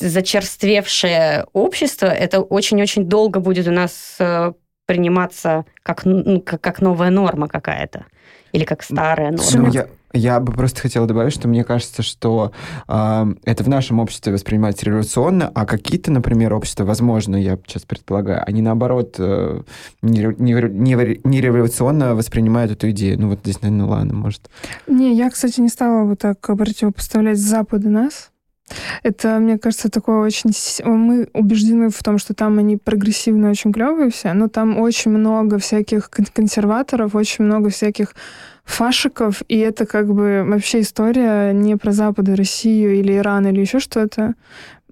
зачерствевшее 0.00 1.46
общество, 1.52 2.06
это 2.06 2.40
очень-очень 2.40 3.04
долго 3.04 3.40
будет 3.40 3.68
у 3.68 3.70
нас 3.70 4.16
э, 4.18 4.52
приниматься 4.86 5.64
как, 5.82 6.04
ну, 6.04 6.40
как, 6.40 6.60
как 6.60 6.80
новая 6.80 7.10
норма 7.10 7.46
какая-то. 7.46 8.06
Или 8.52 8.64
как 8.64 8.82
старая 8.82 9.30
норма. 9.30 9.68
Ну, 9.68 9.72
я, 9.72 9.86
я 10.12 10.40
бы 10.40 10.52
просто 10.52 10.80
хотела 10.80 11.06
добавить, 11.06 11.32
что 11.32 11.48
мне 11.48 11.64
кажется, 11.64 12.02
что 12.02 12.52
э, 12.88 13.34
это 13.44 13.64
в 13.64 13.68
нашем 13.68 14.00
обществе 14.00 14.32
воспринимается 14.32 14.86
революционно, 14.86 15.50
а 15.54 15.66
какие-то, 15.66 16.10
например, 16.10 16.54
общества, 16.54 16.84
возможно, 16.84 17.36
я 17.36 17.58
сейчас 17.66 17.82
предполагаю, 17.82 18.42
они 18.46 18.62
наоборот 18.62 19.16
э, 19.18 19.62
не, 20.02 20.34
не, 20.38 20.52
не, 20.52 21.20
не 21.22 21.40
революционно 21.40 22.14
воспринимают 22.14 22.72
эту 22.72 22.90
идею. 22.90 23.20
Ну 23.20 23.28
вот 23.28 23.40
здесь, 23.40 23.62
наверное, 23.62 23.86
ладно, 23.86 24.14
может. 24.14 24.50
Не, 24.86 25.14
я, 25.14 25.30
кстати, 25.30 25.60
не 25.60 25.68
стала 25.68 26.04
вот 26.04 26.18
так 26.18 26.40
противопоставлять 26.40 27.38
Запад 27.38 27.84
и 27.84 27.88
нас. 27.88 28.30
Это, 29.02 29.38
мне 29.38 29.58
кажется, 29.58 29.90
такое 29.90 30.18
очень... 30.18 30.50
Мы 30.84 31.28
убеждены 31.32 31.88
в 31.90 32.02
том, 32.02 32.18
что 32.18 32.34
там 32.34 32.58
они 32.58 32.76
прогрессивные, 32.76 33.50
очень 33.50 33.72
клевые 33.72 34.10
все, 34.10 34.32
но 34.32 34.48
там 34.48 34.78
очень 34.78 35.10
много 35.10 35.58
всяких 35.58 36.10
консерваторов, 36.10 37.14
очень 37.14 37.44
много 37.44 37.70
всяких 37.70 38.14
фашиков, 38.64 39.42
и 39.48 39.58
это 39.58 39.84
как 39.86 40.12
бы 40.12 40.44
вообще 40.46 40.80
история 40.80 41.52
не 41.52 41.76
про 41.76 41.92
Запад 41.92 42.28
и 42.28 42.34
Россию 42.34 42.94
или 42.94 43.16
Иран 43.16 43.46
или 43.46 43.60
еще 43.60 43.80
что-то. 43.80 44.34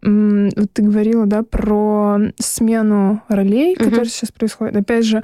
Вот 0.00 0.73
ты 0.73 0.82
говорила, 0.82 1.26
да, 1.26 1.42
про 1.42 2.18
смену 2.38 3.23
ролей, 3.28 3.75
mm-hmm. 3.75 3.85
которая 3.85 4.06
сейчас 4.06 4.30
происходит. 4.30 4.76
Опять 4.76 5.04
же, 5.04 5.23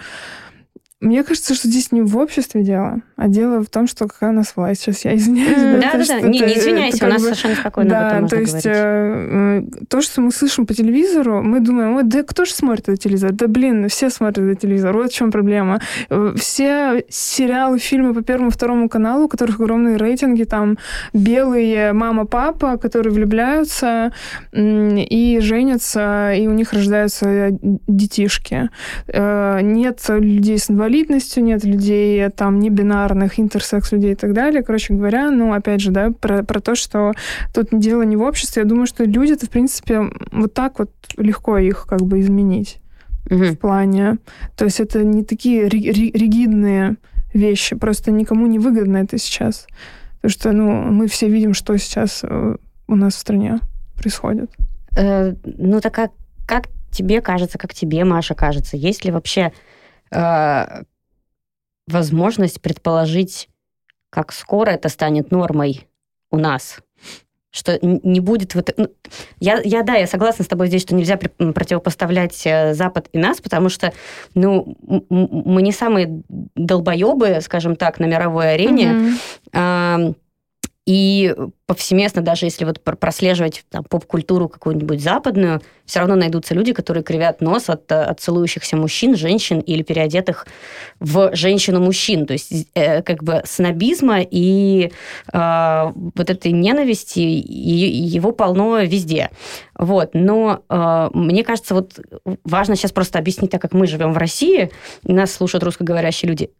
мне 1.01 1.23
кажется, 1.23 1.55
что 1.55 1.69
здесь 1.69 1.93
не 1.93 2.01
в 2.01 2.17
обществе 2.17 2.63
дело, 2.63 3.03
а 3.17 3.29
дело 3.29 3.63
в 3.63 3.69
том, 3.69 3.87
что 3.87 4.09
какая 4.09 4.31
у 4.31 4.33
нас 4.33 4.55
власть. 4.57 4.81
Сейчас 4.81 5.05
я 5.05 5.15
извиняюсь. 5.15 5.83
Да, 5.83 5.93
да, 5.99 6.05
да. 6.07 6.21
Не, 6.23 6.41
не 6.41 6.59
извиняйся, 6.59 7.07
у 7.07 7.11
нас 7.11 7.21
бы... 7.21 7.29
совершенно 7.29 7.57
спокойно 7.57 7.91
да, 7.91 8.01
об 8.01 8.13
этом 8.15 8.29
то 8.29 8.37
есть 8.37 8.65
э, 8.65 9.63
то, 9.89 10.01
что 10.01 10.21
мы 10.23 10.33
слышим 10.33 10.67
по 10.67 10.73
телевизору, 10.73 11.43
мы 11.43 11.61
думаем, 11.61 11.95
вот, 11.95 12.09
да 12.09 12.23
кто 12.23 12.47
же 12.47 12.53
смотрит 12.53 12.89
этот 12.89 13.01
телевизор? 13.01 13.33
Да 13.33 13.49
блин, 13.49 13.89
все 13.89 14.09
смотрят 14.09 14.39
этот 14.39 14.61
телевизор. 14.61 14.95
Вот 14.95 15.13
в 15.13 15.15
чем 15.15 15.31
проблема. 15.31 15.81
Э, 16.09 16.33
все 16.37 17.05
сериалы, 17.11 17.79
фильмы 17.79 18.15
по 18.15 18.23
первому, 18.23 18.51
второму 18.51 18.89
каналу, 18.89 19.25
у 19.25 19.29
которых 19.29 19.61
огромные 19.61 19.97
рейтинги, 19.97 20.45
там 20.45 20.79
белые 21.13 21.93
мама-папа, 21.93 22.79
которые 22.79 23.13
влюбляются 23.13 24.13
и 24.53 25.39
женятся, 25.43 26.33
и 26.33 26.47
у 26.47 26.53
них 26.53 26.73
рождаются 26.73 27.51
детишки. 27.61 28.71
Э, 29.09 29.61
нет 29.61 30.01
людей 30.09 30.59
с 30.59 30.71
инвалидностью, 30.71 30.94
инвалидностью, 30.95 31.43
нет 31.43 31.65
людей 31.65 32.29
там 32.31 32.59
не 32.59 32.71
бинарных, 32.71 33.41
интерсекс 33.41 33.93
людей 33.93 34.13
и 34.13 34.15
так 34.15 34.33
далее. 34.33 34.63
Короче 34.63 34.95
говоря, 34.95 35.31
ну, 35.31 35.53
опять 35.53 35.81
же, 35.81 35.91
да, 35.91 36.11
про, 36.11 36.43
про 36.43 36.61
то, 36.61 36.75
что 36.75 37.13
тут 37.53 37.69
дело 37.73 38.03
не 38.03 38.17
в 38.17 38.23
обществе. 38.23 38.63
Я 38.63 38.69
думаю, 38.69 38.87
что 38.87 39.05
люди-то, 39.05 39.47
в 39.47 39.51
принципе, 39.51 40.03
вот 40.33 40.55
так 40.55 40.79
вот 40.79 40.91
легко 41.17 41.59
их 41.59 41.87
как 41.89 42.03
бы 42.03 42.21
изменить 42.21 42.79
угу. 43.31 43.45
в 43.45 43.57
плане. 43.57 44.19
То 44.57 44.65
есть 44.65 44.81
это 44.81 45.05
не 45.05 45.25
такие 45.25 45.69
ригидные 45.69 46.97
вещи, 47.33 47.75
просто 47.75 48.13
никому 48.13 48.47
не 48.47 48.59
выгодно 48.59 48.99
это 48.99 49.19
сейчас. 49.19 49.67
Потому 50.17 50.31
что, 50.31 50.53
ну, 50.53 50.93
мы 50.93 51.09
все 51.09 51.29
видим, 51.29 51.55
что 51.55 51.77
сейчас 51.77 52.21
э, 52.23 52.57
у 52.87 52.97
нас 52.97 53.15
в 53.15 53.19
стране 53.19 53.59
происходит. 53.97 54.51
Э, 54.97 55.35
ну, 55.45 55.81
так 55.81 55.93
как, 55.93 56.13
как 56.47 56.69
тебе 56.91 57.21
кажется, 57.21 57.59
как 57.59 57.75
тебе, 57.75 58.05
Маша, 58.05 58.35
кажется, 58.35 58.77
есть 58.77 59.05
ли 59.05 59.11
вообще 59.11 59.53
э, 60.14 60.83
возможность 61.87 62.61
предположить, 62.61 63.49
как 64.11 64.33
скоро 64.33 64.71
это 64.71 64.88
станет 64.88 65.30
нормой 65.30 65.88
у 66.30 66.38
нас. 66.38 66.78
Что 67.50 67.78
не 67.83 68.18
будет... 68.18 68.54
Вот, 68.56 68.75
ну, 68.76 68.88
я, 69.38 69.61
я, 69.64 69.85
да, 69.85 69.94
я 69.94 70.09
согласна 70.09 70.44
с 70.44 70.49
тобой 70.49 70.66
здесь, 70.66 70.83
что 70.83 70.94
нельзя 70.94 71.16
противопоставлять 71.16 72.42
э, 72.47 72.75
Запад 72.75 73.09
и 73.12 73.18
нас, 73.18 73.40
потому 73.40 73.68
что 73.68 73.92
ну, 74.35 74.76
мы 74.80 75.62
не 75.62 75.71
самые 75.71 76.23
долбоебы, 76.28 77.40
скажем 77.42 77.76
так, 77.76 78.00
на 78.00 78.06
мировой 78.06 78.54
арене. 78.54 79.18
Mm-hmm. 79.52 80.14
И 80.87 81.35
повсеместно, 81.67 82.21
даже 82.21 82.45
если 82.45 82.67
вот 82.67 82.83
прослеживать 82.83 83.64
там, 83.71 83.85
поп-культуру 83.85 84.50
какую-нибудь 84.50 85.00
западную, 85.00 85.62
все 85.87 86.00
равно 86.00 86.14
найдутся 86.14 86.55
люди, 86.55 86.75
которые 86.75 87.03
кривят 87.03 87.41
нос 87.41 87.71
от, 87.71 87.91
от 87.91 88.21
целующихся 88.21 88.76
мужчин, 88.76 89.17
женщин 89.17 89.61
или 89.61 89.83
переодетых 89.83 90.47
в 91.00 91.35
женщину-мужчин. 91.35 92.26
То 92.26 92.35
есть 92.35 92.69
э, 92.75 93.00
как 93.00 93.25
бы 93.25 93.43
снобизма 93.47 94.19
и 94.21 94.93
э, 95.33 95.93
вот 95.95 96.31
этой 96.31 96.53
ненависти, 96.53 97.21
и, 97.21 97.71
его 97.71 98.33
полно 98.33 98.81
везде. 98.81 99.31
Вот. 99.79 100.11
Но 100.12 100.64
э, 100.69 101.09
мне 101.14 101.45
кажется, 101.45 101.75
вот 101.75 101.99
важно 102.45 102.76
сейчас 102.76 102.93
просто 102.93 103.19
объяснить, 103.19 103.50
так 103.50 103.62
как 103.62 103.73
мы 103.73 103.87
живем 103.87 104.12
в 104.12 104.19
России, 104.19 104.71
нас 105.03 105.33
слушают 105.33 105.64
русскоговорящие 105.64 106.29
люди, 106.29 106.50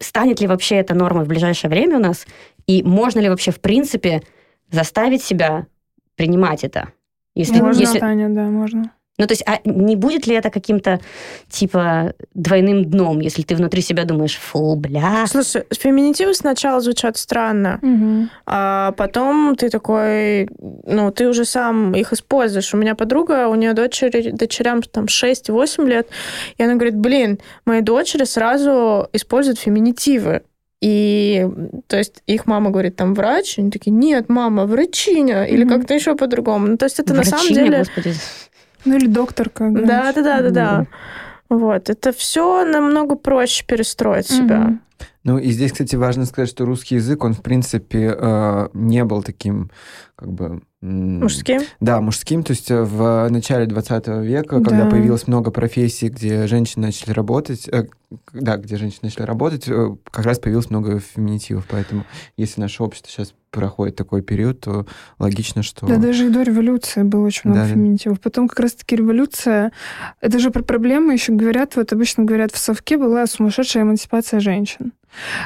станет 0.00 0.40
ли 0.40 0.46
вообще 0.46 0.76
это 0.76 0.94
нормой 0.94 1.24
в 1.24 1.28
ближайшее 1.28 1.70
время 1.70 1.96
у 1.96 2.00
нас, 2.00 2.26
и 2.70 2.84
можно 2.84 3.18
ли 3.18 3.28
вообще, 3.28 3.50
в 3.50 3.60
принципе, 3.60 4.22
заставить 4.70 5.24
себя 5.24 5.66
принимать 6.14 6.62
это? 6.62 6.90
Если, 7.34 7.60
можно 7.60 7.80
если... 7.80 7.98
станет, 7.98 8.32
да, 8.32 8.44
можно. 8.44 8.92
Ну, 9.18 9.26
то 9.26 9.32
есть, 9.32 9.42
а 9.46 9.58
не 9.64 9.96
будет 9.96 10.26
ли 10.26 10.34
это 10.34 10.50
каким-то, 10.50 11.00
типа, 11.48 12.14
двойным 12.32 12.84
дном, 12.84 13.20
если 13.20 13.42
ты 13.42 13.54
внутри 13.54 13.82
себя 13.82 14.04
думаешь, 14.04 14.36
фу, 14.36 14.76
бля. 14.76 15.26
Слушай, 15.26 15.64
феминитивы 15.72 16.32
сначала 16.32 16.80
звучат 16.80 17.18
странно, 17.18 17.80
угу. 17.82 18.28
а 18.46 18.92
потом 18.92 19.56
ты 19.56 19.68
такой, 19.68 20.48
ну, 20.86 21.10
ты 21.10 21.28
уже 21.28 21.44
сам 21.44 21.92
их 21.92 22.12
используешь. 22.12 22.72
У 22.72 22.78
меня 22.78 22.94
подруга, 22.94 23.48
у 23.48 23.56
нее 23.56 23.74
дочери, 23.74 24.30
дочерям 24.30 24.80
там 24.82 25.04
6-8 25.04 25.86
лет, 25.86 26.08
и 26.56 26.62
она 26.62 26.74
говорит, 26.74 26.96
блин, 26.96 27.40
мои 27.66 27.82
дочери 27.82 28.24
сразу 28.24 29.08
используют 29.12 29.58
феминитивы. 29.58 30.42
И, 30.80 31.46
то 31.88 31.98
есть, 31.98 32.22
их 32.26 32.46
мама 32.46 32.70
говорит, 32.70 32.96
там, 32.96 33.14
врач, 33.14 33.58
они 33.58 33.70
такие, 33.70 33.90
нет, 33.90 34.28
мама, 34.28 34.66
врачиня, 34.66 35.44
mm-hmm. 35.44 35.50
или 35.50 35.68
как-то 35.68 35.94
еще 35.94 36.16
по-другому. 36.16 36.68
Ну, 36.68 36.76
то 36.76 36.86
есть, 36.86 36.98
это 36.98 37.12
врачиня, 37.12 37.32
на 37.32 37.38
самом 37.38 37.54
деле... 37.54 37.78
Господи. 37.78 38.14
Ну, 38.86 38.96
или 38.96 39.06
докторка. 39.06 39.68
Да, 39.70 40.12
да, 40.14 40.22
да, 40.22 40.40
да, 40.42 40.50
да. 40.50 40.86
Вот, 41.50 41.90
это 41.90 42.12
все 42.12 42.64
намного 42.64 43.16
проще 43.16 43.64
перестроить 43.66 44.30
mm-hmm. 44.30 44.36
себя. 44.36 44.78
Ну 45.22 45.38
и 45.38 45.50
здесь, 45.50 45.72
кстати, 45.72 45.96
важно 45.96 46.24
сказать, 46.24 46.48
что 46.48 46.64
русский 46.64 46.94
язык, 46.94 47.24
он, 47.24 47.34
в 47.34 47.42
принципе, 47.42 48.14
э, 48.16 48.68
не 48.72 49.04
был 49.04 49.22
таким, 49.22 49.70
как 50.16 50.32
бы... 50.32 50.62
Мужским? 50.82 51.60
Да, 51.80 52.00
мужским. 52.00 52.42
То 52.42 52.52
есть 52.52 52.70
э, 52.70 52.82
в 52.82 53.28
начале 53.28 53.66
20 53.66 54.06
века, 54.24 54.62
когда 54.62 54.84
Да. 54.84 54.90
появилось 54.90 55.26
много 55.26 55.50
профессий, 55.50 56.08
где 56.08 56.46
женщины 56.46 56.86
начали 56.86 57.12
работать, 57.12 57.68
э, 57.68 57.86
да, 58.32 58.56
где 58.56 58.76
женщины 58.76 59.00
начали 59.04 59.24
работать, 59.24 59.68
э, 59.68 59.96
как 60.10 60.24
раз 60.24 60.38
появилось 60.38 60.70
много 60.70 60.98
феминитивов. 61.00 61.66
Поэтому 61.68 62.04
если 62.38 62.62
наше 62.62 62.82
общество 62.82 63.10
сейчас 63.10 63.34
проходит 63.50 63.96
такой 63.96 64.22
период, 64.22 64.60
то 64.60 64.86
логично, 65.18 65.62
что... 65.62 65.86
Да, 65.86 65.96
даже 65.96 66.26
и 66.26 66.30
до 66.30 66.42
революции 66.42 67.02
было 67.02 67.26
очень 67.26 67.50
много 67.50 67.62
Да, 67.62 67.68
феминитивов. 67.68 68.20
Потом 68.20 68.48
как 68.48 68.60
раз-таки 68.60 68.96
революция, 68.96 69.72
это 70.20 70.38
же 70.38 70.50
про 70.50 70.62
проблемы 70.62 71.12
еще 71.12 71.32
говорят, 71.32 71.76
вот 71.76 71.92
обычно 71.92 72.24
говорят, 72.24 72.52
в 72.52 72.58
совке 72.58 72.96
была 72.96 73.26
сумасшедшая 73.26 73.82
эмансипация 73.82 74.40
женщин. 74.40 74.92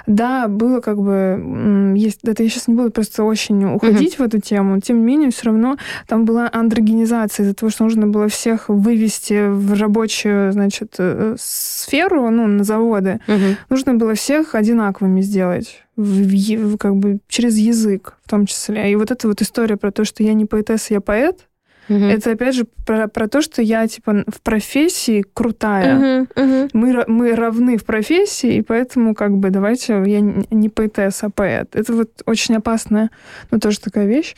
Да, 0.06 0.46
было 0.48 0.80
как 0.80 0.98
бы, 0.98 1.94
есть, 1.96 2.20
это 2.24 2.42
я 2.42 2.48
сейчас 2.48 2.68
не 2.68 2.74
буду 2.74 2.90
просто 2.90 3.24
очень 3.24 3.64
уходить 3.64 4.18
в 4.18 4.22
эту 4.22 4.38
тему, 4.38 4.80
тем 4.80 4.98
не 4.98 5.04
менее, 5.04 5.30
все 5.30 5.46
равно 5.46 5.78
там 6.06 6.24
была 6.24 6.50
андрогенизация 6.52 7.44
из-за 7.44 7.54
того, 7.54 7.70
что 7.70 7.84
нужно 7.84 8.06
было 8.06 8.28
всех 8.28 8.68
вывести 8.68 9.48
в 9.48 9.80
рабочую, 9.80 10.52
значит, 10.52 10.96
э, 10.98 11.36
сферу, 11.38 12.28
ну, 12.30 12.46
на 12.46 12.64
заводы. 12.64 13.20
Мгм. 13.26 13.56
Нужно 13.70 13.94
было 13.94 14.14
всех 14.14 14.54
одинаковыми 14.54 15.22
сделать, 15.22 15.83
в- 15.96 16.76
как 16.76 16.96
бы 16.96 17.20
через 17.28 17.56
язык 17.56 18.16
в 18.24 18.28
том 18.28 18.46
числе. 18.46 18.90
И 18.90 18.96
вот 18.96 19.10
эта 19.10 19.28
вот 19.28 19.40
история 19.42 19.76
про 19.76 19.90
то, 19.92 20.04
что 20.04 20.22
я 20.22 20.34
не 20.34 20.44
поэтесса, 20.46 20.94
я 20.94 21.00
поэт, 21.00 21.48
Мгм. 21.88 22.04
это 22.04 22.32
опять 22.32 22.54
же 22.54 22.66
про, 22.86 23.08
про 23.08 23.28
то, 23.28 23.42
что 23.42 23.62
я 23.62 23.86
типа 23.86 24.24
в 24.26 24.40
профессии 24.42 25.24
крутая. 25.34 25.94
Мгм, 25.94 26.28
мгм. 26.36 26.68
Мы, 26.72 27.04
мы 27.06 27.34
равны 27.34 27.76
в 27.76 27.84
профессии, 27.84 28.56
и 28.56 28.62
поэтому 28.62 29.14
как 29.14 29.36
бы 29.36 29.50
давайте 29.50 30.02
я 30.06 30.20
не 30.20 30.68
поэтесса, 30.68 31.26
а 31.26 31.30
поэт. 31.30 31.74
Это 31.74 31.92
вот 31.92 32.22
очень 32.26 32.56
опасная, 32.56 33.10
но 33.50 33.58
тоже 33.58 33.80
такая 33.80 34.06
вещь. 34.06 34.34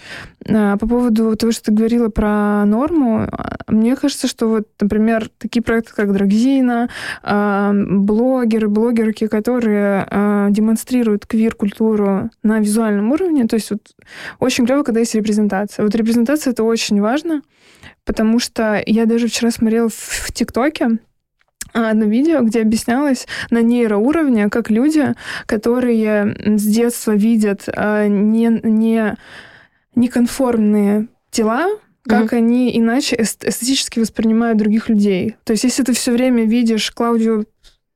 А, 0.49 0.77
По 0.77 0.87
поводу 0.87 1.37
того, 1.37 1.53
что 1.53 1.65
ты 1.67 1.73
говорила 1.73 2.09
про 2.09 2.65
норму, 2.65 3.29
а, 3.31 3.57
мне 3.69 3.97
кажется, 3.97 4.29
что 4.29 4.47
вот, 4.49 4.69
например, 4.81 5.29
такие 5.39 5.63
проекты, 5.63 5.93
как 5.95 6.13
Драгзина, 6.13 6.89
а, 7.23 7.73
блогеры, 7.75 8.69
блогерки, 8.69 9.27
которые 9.27 10.07
а, 10.11 10.49
демонстрируют 10.51 11.27
квир-культуру 11.27 12.31
на 12.43 12.61
визуальном 12.61 13.13
уровне, 13.13 13.47
то 13.47 13.55
есть 13.57 13.71
вот 13.71 13.81
очень 14.39 14.67
клево, 14.67 14.83
когда 14.83 15.01
есть 15.01 15.15
репрезентация. 15.15 15.85
Вот 15.85 15.95
репрезентация— 15.95 16.51
это 16.53 16.63
очень 16.65 17.01
важно, 17.01 17.36
потому 18.05 18.39
что 18.39 18.83
я 18.87 19.07
даже 19.07 19.29
вчера 19.29 19.51
смотрела 19.51 19.89
в 19.89 20.31
ТикТоке, 20.33 20.99
а, 21.73 21.91
одно 21.91 22.07
видео, 22.07 22.41
где 22.43 22.63
объяснялось 22.63 23.27
на 23.51 23.61
нейроуровне, 23.63 24.49
как 24.49 24.71
люди, 24.71 25.15
которые 25.47 26.37
с 26.59 26.63
детства 26.65 27.13
видят 27.13 27.65
а, 27.69 28.07
не, 28.07 28.61
не, 28.63 29.17
неконформные 29.95 31.09
тела, 31.31 31.67
как 32.05 32.33
они 32.33 32.77
иначе 32.79 33.17
эст- 33.17 33.45
эстетически 33.47 33.99
воспринимают 33.99 34.59
других 34.59 34.89
людей. 34.89 35.35
То 35.45 35.53
есть, 35.53 35.65
если 35.65 35.83
ты 35.83 35.93
все 35.93 36.13
время 36.13 36.45
видишь 36.45 36.91
Клаудию 36.93 37.47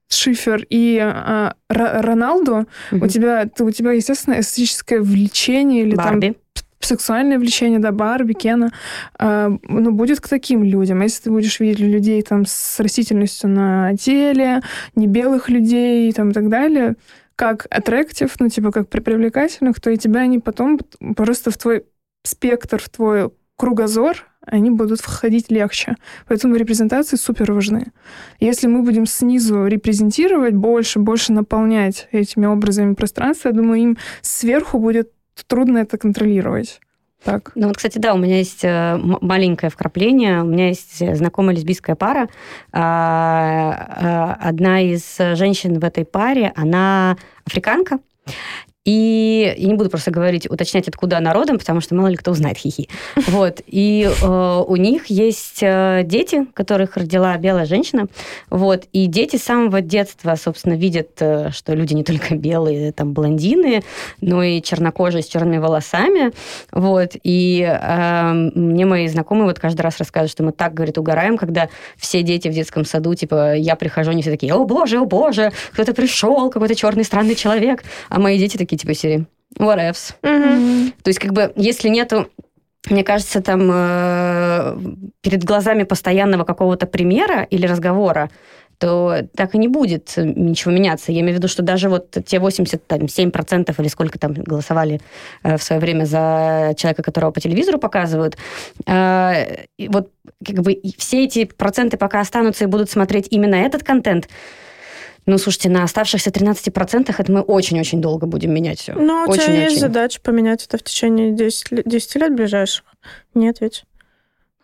Шифер 0.09 0.67
и 0.69 0.99
а, 1.01 1.55
Ро- 1.73 2.01
Роналду, 2.03 2.67
у 2.91 2.97
Мгм. 2.97 3.09
тебя, 3.09 3.47
ты- 3.47 3.63
у 3.65 3.71
тебя, 3.71 3.93
естественно, 3.93 4.41
эстетическое 4.41 5.01
влечение 5.01 5.83
или 5.85 5.95
там 5.95 6.07
Барби. 6.21 6.37
Сексуальное 6.81 7.39
влечение, 7.39 7.79
да, 7.79 7.93
Барби, 7.93 8.33
Кена, 8.33 8.73
а, 9.19 9.51
ну, 9.63 9.93
будет 9.93 10.21
к 10.21 10.29
таким 10.29 10.65
людям. 10.65 11.01
А 11.01 11.05
если 11.05 11.25
ты 11.25 11.31
будешь 11.31 11.61
видеть 11.61 11.81
людей 11.81 12.23
там 12.23 12.45
с 12.47 12.81
растительностью 12.81 13.51
на 13.51 13.97
теле, 13.97 14.63
не 14.95 15.07
белых 15.07 15.49
людей 15.49 16.13
там, 16.13 16.31
и 16.31 16.33
так 16.33 16.49
далее, 16.49 16.97
как 17.37 17.67
аттрактив, 17.71 18.35
ну, 18.39 18.49
типа, 18.49 18.71
как 18.71 18.89
при- 18.89 19.01
привлекательных, 19.01 19.81
то 19.81 19.91
и 19.91 19.97
тебя 19.97 20.21
они 20.21 20.39
потом 20.39 20.79
просто 21.17 21.51
в 21.51 21.57
твой 21.57 21.85
спектр, 22.23 22.81
в 22.81 22.89
твой 22.89 23.31
кругозор, 23.57 24.27
они 24.47 24.71
будут 24.71 25.01
входить 25.01 25.51
легче. 25.51 25.97
Поэтому 26.27 26.57
репрезентации 26.57 27.17
супер 27.17 27.53
важны. 27.53 27.93
Если 28.41 28.67
мы 28.67 28.83
будем 28.83 29.07
снизу 29.07 29.67
репрезентировать 29.67 30.55
больше, 30.55 30.99
больше 30.99 31.33
наполнять 31.33 32.09
этими 32.11 32.47
образами 32.47 32.95
пространство, 32.95 33.49
я 33.49 33.55
думаю, 33.55 33.83
им 33.83 33.99
сверху 34.23 34.79
будет 34.79 35.13
трудно 35.45 35.79
это 35.79 35.99
контролировать. 35.99 36.81
Так. 37.23 37.53
Ну 37.55 37.69
вот, 37.69 37.77
кстати, 37.77 37.99
да, 37.99 38.15
у 38.15 38.19
меня 38.19 38.39
есть 38.39 38.65
э, 38.65 38.97
маленькое 38.97 39.71
вкрапление. 39.71 40.41
У 40.43 40.47
меня 40.47 40.69
есть 40.69 41.03
э, 41.03 41.15
знакомая 41.15 41.55
лесбийская 41.55 41.95
пара. 41.95 42.29
А, 42.73 44.39
а, 44.41 44.49
Одна 44.49 44.81
из 44.81 45.19
женщин 45.19 45.79
в 45.79 45.85
этой 45.85 46.07
паре, 46.07 46.53
она 46.57 47.19
африканка. 47.45 47.99
И 48.87 49.55
я 49.59 49.67
не 49.69 49.75
буду 49.75 49.91
просто 49.91 50.11
говорить, 50.11 50.51
уточнять, 50.51 50.89
откуда 50.89 51.19
она 51.19 51.35
родом, 51.35 51.59
потому 51.59 51.83
что 51.83 51.95
мало 51.95 52.09
ли 52.09 52.17
кто 52.17 52.31
узнает, 52.31 52.57
хихи. 52.57 52.89
Вот. 53.31 53.61
И 53.67 54.11
э, 54.11 54.65
у 54.67 54.77
них 54.77 55.07
есть 55.07 55.59
э, 55.61 56.01
дети, 56.05 56.47
которых 56.55 56.97
родила 56.97 57.37
белая 57.37 57.67
женщина. 57.67 58.07
Вот. 58.49 58.85
И 58.93 59.07
дети 59.07 59.37
с 59.37 59.43
самого 59.43 59.83
детства, 59.83 60.35
собственно, 60.35 60.75
видят, 60.75 61.11
э, 61.21 61.51
что 61.51 61.75
люди 61.75 61.93
не 61.93 62.05
только 62.05 62.35
белые, 62.35 62.93
там, 62.93 63.13
блондины, 63.13 63.83
но 64.23 64.43
и 64.43 64.63
чернокожие 64.63 65.23
с 65.23 65.27
черными 65.27 65.59
волосами. 65.59 66.33
Вот. 66.73 67.11
И 67.23 67.61
э, 67.61 68.33
мне 68.33 68.87
мои 68.87 69.09
знакомые 69.09 69.45
вот 69.45 69.59
каждый 69.59 69.83
раз 69.83 69.99
рассказывают, 69.99 70.33
что 70.33 70.43
мы 70.43 70.53
так, 70.53 70.73
говорит, 70.73 70.97
угораем, 70.97 71.37
когда 71.37 71.69
все 71.99 72.23
дети 72.23 72.49
в 72.49 72.55
детском 72.55 72.87
саду, 72.87 73.15
типа, 73.15 73.57
я 73.57 73.77
прихожу, 73.77 74.13
они 74.13 74.23
все 74.23 74.31
такие, 74.31 74.55
о 74.55 74.65
боже, 74.65 74.99
о 74.99 75.05
боже, 75.05 75.53
кто-то 75.73 75.93
пришел, 75.93 76.49
какой-то 76.49 76.75
черный 76.75 77.05
странный 77.05 77.35
человек. 77.35 77.85
А 78.09 78.19
мои 78.19 78.39
дети 78.39 78.57
такие, 78.57 78.70
типа, 78.77 78.95
серии, 78.95 79.27
whatevs. 79.59 80.15
Мгм. 80.23 80.93
То 81.03 81.09
есть, 81.09 81.19
как 81.19 81.33
бы, 81.33 81.53
если 81.57 81.89
нету 81.89 82.29
мне 82.89 83.05
кажется, 83.05 83.43
там 83.43 83.71
э, 83.71 84.79
перед 85.21 85.45
глазами 85.45 85.83
постоянного 85.83 86.45
какого-то 86.45 86.87
примера 86.87 87.43
или 87.43 87.67
разговора, 87.67 88.31
то 88.79 89.29
так 89.37 89.55
и 89.55 89.59
не 89.59 89.69
будет 89.69 90.15
ничего 90.17 90.73
меняться. 90.73 91.13
Я 91.13 91.21
имею 91.21 91.35
в 91.35 91.37
виду, 91.37 91.49
что 91.49 91.63
даже 91.63 91.91
вот 91.91 92.17
те 92.25 92.39
87% 92.39 93.75
или 93.79 93.89
сколько 93.89 94.19
там 94.19 94.33
голосовали 94.33 95.03
э, 95.43 95.59
в 95.59 95.63
свое 95.63 95.81
время 95.81 96.07
за 96.07 96.73
человека, 96.79 97.03
которого 97.03 97.31
по 97.31 97.41
телевизору 97.41 97.79
показывают, 97.79 98.39
э, 98.87 99.65
вот 99.89 100.11
как 100.45 100.61
бы 100.61 100.81
все 100.97 101.25
эти 101.25 101.45
проценты 101.45 101.99
пока 101.99 102.21
останутся 102.21 102.65
и 102.65 102.69
будут 102.69 102.89
смотреть 102.89 103.27
именно 103.31 103.57
этот 103.57 103.85
контент, 103.85 104.29
ну, 105.31 105.39
слушайте, 105.39 105.71
на 105.71 105.85
оставшихся 105.85 106.31
13% 106.31 107.15
это 107.17 107.33
мы 107.33 107.41
очень-очень 107.41 108.01
долго 108.01 108.27
будем 108.27 108.53
менять 108.53 108.81
все. 108.81 108.93
Ну, 108.95 109.23
у 109.23 109.33
тебя 109.33 109.45
Очень-очень. 109.45 109.63
есть 109.63 109.81
задача 109.81 110.21
поменять 110.21 110.67
это 110.67 110.77
в 110.79 110.83
течение 110.83 111.33
10, 111.33 111.71
лет- 111.73 111.89
10 111.89 112.17
лет 112.17 112.35
ближайших? 112.35 112.85
Нет 113.35 113.61
ведь? 113.61 113.85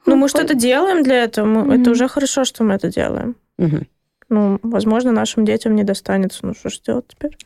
Ну, 0.04 0.16
мы 0.16 0.28
что-то 0.28 0.54
делаем 0.54 1.02
для 1.02 1.24
этого. 1.24 1.46
мы- 1.46 1.62
Мгм. 1.64 1.80
Это 1.82 1.90
уже 1.90 2.08
хорошо, 2.08 2.44
что 2.44 2.64
мы 2.64 2.74
это 2.74 2.88
делаем. 2.90 3.36
Мгм. 3.58 3.86
Ну, 4.28 4.58
возможно, 4.62 5.12
нашим 5.12 5.44
детям 5.44 5.74
не 5.76 5.84
достанется. 5.84 6.40
Ну, 6.42 6.54
что 6.54 6.68
ж 6.68 6.80
делать 6.80 7.06
теперь? 7.08 7.36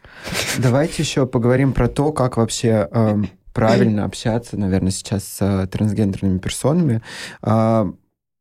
Давайте 0.59 1.03
еще 1.03 1.27
поговорим 1.27 1.73
про 1.73 1.89
то, 1.89 2.13
как 2.13 2.37
вообще 2.39 2.89
эм, 2.91 3.29
правильно 3.53 4.05
общаться, 4.05 4.57
наверное, 4.59 4.91
сейчас 4.91 5.25
с 5.25 5.39
э, 5.43 5.67
трансгендерными 5.67 6.39
персонами. 6.39 7.03
А, 7.43 7.91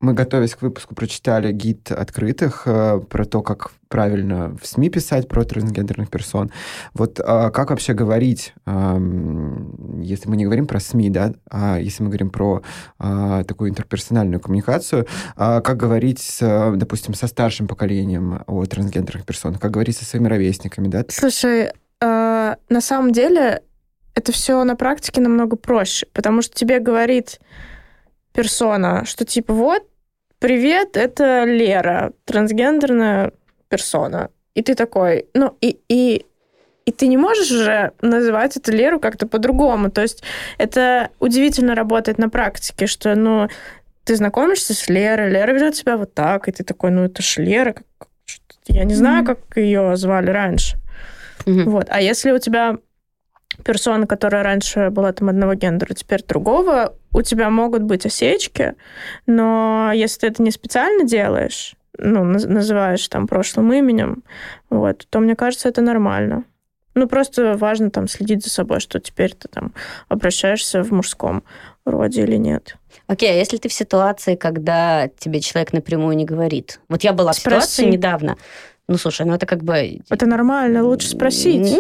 Мы, 0.02 0.14
готовясь 0.14 0.56
к 0.56 0.62
выпуску, 0.62 0.96
прочитали 0.96 1.52
гид 1.52 1.92
открытых 1.92 2.64
э, 2.66 3.02
про 3.02 3.26
то, 3.26 3.42
как 3.42 3.72
правильно 3.90 4.56
в 4.62 4.66
СМИ 4.66 4.90
писать 4.90 5.28
про 5.28 5.44
трансгендерных 5.44 6.10
персон. 6.10 6.52
Вот 6.94 7.20
а, 7.20 7.50
как 7.50 7.72
вообще 7.72 7.94
говорить, 7.94 8.54
ам, 8.66 10.00
если 10.02 10.30
мы 10.30 10.38
не 10.38 10.46
говорим 10.46 10.68
про 10.68 10.80
СМИ, 10.80 11.10
да, 11.10 11.34
а 11.50 11.80
если 11.80 12.04
мы 12.04 12.10
говорим 12.10 12.30
про 12.30 12.62
а, 12.98 13.44
такую 13.44 13.72
интерперсональную 13.72 14.40
коммуникацию, 14.40 15.06
а 15.36 15.60
как 15.60 15.76
говорить, 15.78 16.20
с, 16.20 16.42
э, 16.42 16.76
допустим, 16.78 17.14
со 17.14 17.28
старшим 17.28 17.68
поколением 17.68 18.44
о 18.48 18.64
трансгендерных 18.66 19.26
персонах, 19.26 19.60
как 19.60 19.72
говорить 19.72 19.98
со 19.98 20.06
своими 20.06 20.28
ровесниками, 20.28 20.88
да? 20.88 21.04
Слушай, 21.10 21.72
э, 22.00 22.56
на 22.70 22.82
самом 22.82 23.12
деле 23.12 23.64
это 24.14 24.32
все 24.32 24.64
на 24.64 24.76
практике 24.76 25.20
намного 25.20 25.56
проще, 25.56 26.06
потому 26.14 26.42
что 26.42 26.56
тебе 26.56 26.80
говорит 26.80 27.40
персона, 28.34 29.04
что 29.06 29.26
типа 29.26 29.54
вот, 29.54 29.89
привет, 30.40 30.98
это 30.98 31.44
Лера, 31.44 32.14
трансгендерная 32.26 33.32
персона. 33.68 34.30
И 34.56 34.62
ты 34.64 34.76
такой, 34.76 35.28
ну 35.34 35.56
и, 35.62 35.78
и, 35.90 36.26
и 36.86 36.92
ты 36.92 37.08
не 37.08 37.18
можешь 37.18 37.52
уже 37.52 37.92
называть 38.02 38.58
эту 38.58 38.72
Леру 38.72 39.00
как-то 39.00 39.28
по-другому. 39.28 39.92
То 39.92 40.02
есть 40.02 40.24
это 40.58 41.10
удивительно 41.20 41.76
работает 41.76 42.18
на 42.18 42.30
практике, 42.30 42.88
что, 42.88 43.16
ну, 43.16 43.48
ты 44.06 44.16
знакомишься 44.16 44.74
с 44.74 44.90
Лерой, 44.90 45.30
Лера 45.30 45.52
ведет 45.54 45.76
себя 45.76 45.98
вот 45.98 46.14
так, 46.14 46.48
и 46.48 46.52
ты 46.52 46.64
такой, 46.64 46.92
ну, 46.92 47.04
это 47.06 47.22
ж 47.22 47.38
Лера, 47.38 47.74
как, 47.74 48.08
я 48.66 48.84
не 48.86 48.96
знаю, 48.96 49.24
Мгм. 49.24 49.26
как 49.36 49.58
ее 49.58 49.96
звали 49.96 50.32
раньше. 50.32 50.78
Мгм. 51.46 51.70
Вот. 51.70 51.88
А 51.90 52.02
если 52.02 52.32
у 52.32 52.40
тебя 52.40 52.78
персона, 53.64 54.08
которая 54.08 54.44
раньше 54.44 54.90
была 54.90 55.12
там 55.12 55.30
одного 55.30 55.54
гендера, 55.54 55.94
теперь 55.94 56.24
другого, 56.24 56.96
у 57.14 57.22
тебя 57.22 57.50
могут 57.50 57.84
быть 57.84 58.06
осечки, 58.06 58.76
но 59.26 59.92
если 59.94 60.22
ты 60.22 60.28
это 60.28 60.44
не 60.44 60.52
специально 60.52 61.04
делаешь, 61.04 61.76
ну, 61.98 62.24
наз- 62.24 62.48
называешь 62.48 63.08
там 63.08 63.28
прошлым 63.28 63.74
именем, 63.74 64.24
вот, 64.70 65.06
то 65.10 65.20
мне 65.20 65.36
кажется, 65.36 65.68
это 65.70 65.82
нормально. 65.82 66.44
Ну, 66.96 67.08
просто 67.08 67.56
важно 67.56 67.92
там 67.92 68.08
следить 68.08 68.44
за 68.44 68.50
собой, 68.50 68.80
что 68.80 69.00
теперь 69.00 69.34
ты 69.34 69.48
там 69.48 69.74
обращаешься 70.08 70.84
в 70.84 70.92
мужском 70.92 71.44
роде 71.86 72.24
или 72.24 72.36
нет. 72.36 72.76
Окей, 73.08 73.32
а 73.32 73.36
если 73.36 73.58
ты 73.58 73.70
в 73.70 73.74
ситуации, 73.74 74.36
когда 74.36 75.08
тебе 75.08 75.40
человек 75.40 75.72
напрямую 75.74 76.16
не 76.16 76.26
говорит? 76.26 76.80
Вот 76.90 77.04
я 77.04 77.14
была 77.14 77.32
в 77.32 77.36
Спроси. 77.36 77.68
ситуации 77.68 77.86
недавно. 77.86 78.38
Ну, 78.88 78.98
слушай, 78.98 79.26
ну 79.26 79.34
это 79.34 79.46
как 79.46 79.64
бы... 79.64 80.02
Это 80.10 80.26
нормально, 80.26 80.84
лучше 80.84 81.10
спросить. 81.10 81.78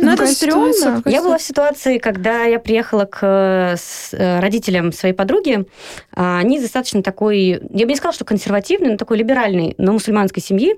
Ну, 0.00 0.12
это 0.12 0.26
стрёмно. 0.26 1.02
Я 1.06 1.22
была 1.22 1.38
в 1.38 1.42
ситуации, 1.42 1.98
когда 1.98 2.44
я 2.44 2.58
приехала 2.58 3.04
к 3.04 3.18
э, 3.22 3.76
э, 4.12 4.40
родителям 4.40 4.92
своей 4.92 5.14
подруги. 5.14 5.66
А, 6.12 6.38
Они 6.38 6.60
достаточно 6.60 7.02
такой, 7.02 7.60
я 7.70 7.86
бы 7.86 7.92
не 7.92 7.96
сказала, 7.96 8.14
что 8.14 8.24
консервативный, 8.24 8.90
но 8.90 8.96
такой 8.96 9.18
либеральный, 9.18 9.74
но 9.78 9.92
мусульманской 9.92 10.42
семьи, 10.42 10.76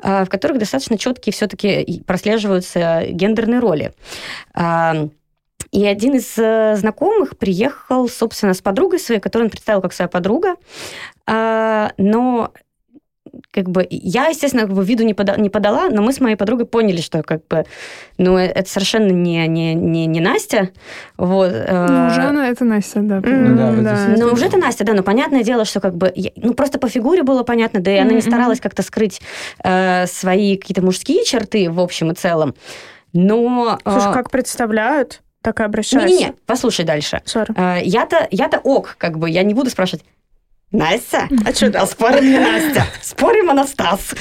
а, 0.00 0.24
в 0.24 0.28
которых 0.28 0.58
достаточно 0.58 0.98
четкие 0.98 1.32
все-таки 1.32 2.02
прослеживаются 2.06 3.04
гендерные 3.08 3.60
роли. 3.60 3.92
А, 4.54 5.08
И 5.72 5.84
один 5.84 6.14
из 6.14 6.38
э, 6.38 6.76
знакомых 6.76 7.36
приехал, 7.38 8.08
собственно, 8.08 8.54
с 8.54 8.60
подругой 8.60 8.98
своей, 8.98 9.20
которую 9.20 9.46
он 9.46 9.50
представил 9.50 9.80
как 9.82 9.92
своя 9.92 10.08
подруга. 10.08 10.56
Но 11.98 12.52
как 13.50 13.68
бы 13.68 13.86
я, 13.90 14.26
естественно, 14.26 14.64
как 14.66 14.72
бы 14.74 14.84
виду 14.84 15.02
не, 15.04 15.14
пода- 15.14 15.38
не 15.40 15.50
подала, 15.50 15.88
но 15.90 16.02
мы 16.02 16.12
с 16.12 16.20
моей 16.20 16.36
подругой 16.36 16.66
поняли, 16.66 17.00
что 17.00 17.22
как 17.22 17.46
бы, 17.48 17.64
ну, 18.18 18.36
э- 18.38 18.46
это 18.46 18.68
совершенно 18.68 19.10
не, 19.10 19.46
не, 19.46 19.74
не, 19.74 20.06
не 20.06 20.20
Настя. 20.20 20.70
Вот. 21.16 21.50
э, 21.52 21.86
Ну, 21.88 22.06
уже 22.08 22.20
она, 22.22 22.48
это 22.48 22.64
Настя, 22.64 23.00
да. 23.00 23.20
Понимаю. 23.20 23.82
да, 23.82 24.06
да. 24.06 24.14
ну, 24.18 24.32
уже 24.32 24.46
это 24.46 24.56
Настя, 24.58 24.84
да, 24.84 24.92
но 24.94 25.02
понятное 25.02 25.42
дело, 25.42 25.64
что 25.64 25.80
как 25.80 25.96
бы, 25.96 26.12
ну, 26.36 26.54
просто 26.54 26.78
по 26.78 26.88
фигуре 26.88 27.22
было 27.22 27.42
понятно, 27.42 27.80
да 27.80 27.92
и 27.94 27.98
она 27.98 28.10
не 28.10 28.18
Мгм. 28.18 28.30
старалась 28.30 28.60
как-то 28.60 28.82
скрыть 28.82 29.20
э, 29.64 30.06
свои 30.06 30.56
какие-то 30.56 30.82
мужские 30.82 31.24
черты 31.24 31.70
в 31.70 31.80
общем 31.80 32.10
и 32.10 32.14
целом. 32.14 32.54
Но... 33.12 33.78
э, 33.84 33.90
Слушай, 33.90 34.12
как 34.12 34.30
представляют, 34.30 35.22
так 35.42 35.60
и 35.60 35.62
обращаются. 35.62 36.08
Не-не-не, 36.12 36.34
послушай 36.46 36.84
дальше. 36.84 37.22
Э, 37.56 37.78
я-то, 37.82 38.26
я-то 38.30 38.58
ок, 38.58 38.96
как 38.98 39.18
бы, 39.18 39.30
я 39.30 39.42
не 39.42 39.54
буду 39.54 39.70
спрашивать, 39.70 40.04
Настя? 40.72 41.28
А 41.44 41.52
что 41.52 41.70
Да, 41.70 41.86
спорим 41.86 42.24
не 42.24 42.38
Настя, 42.38 42.86
спорим 43.00 43.50
Анастас. 43.50 44.14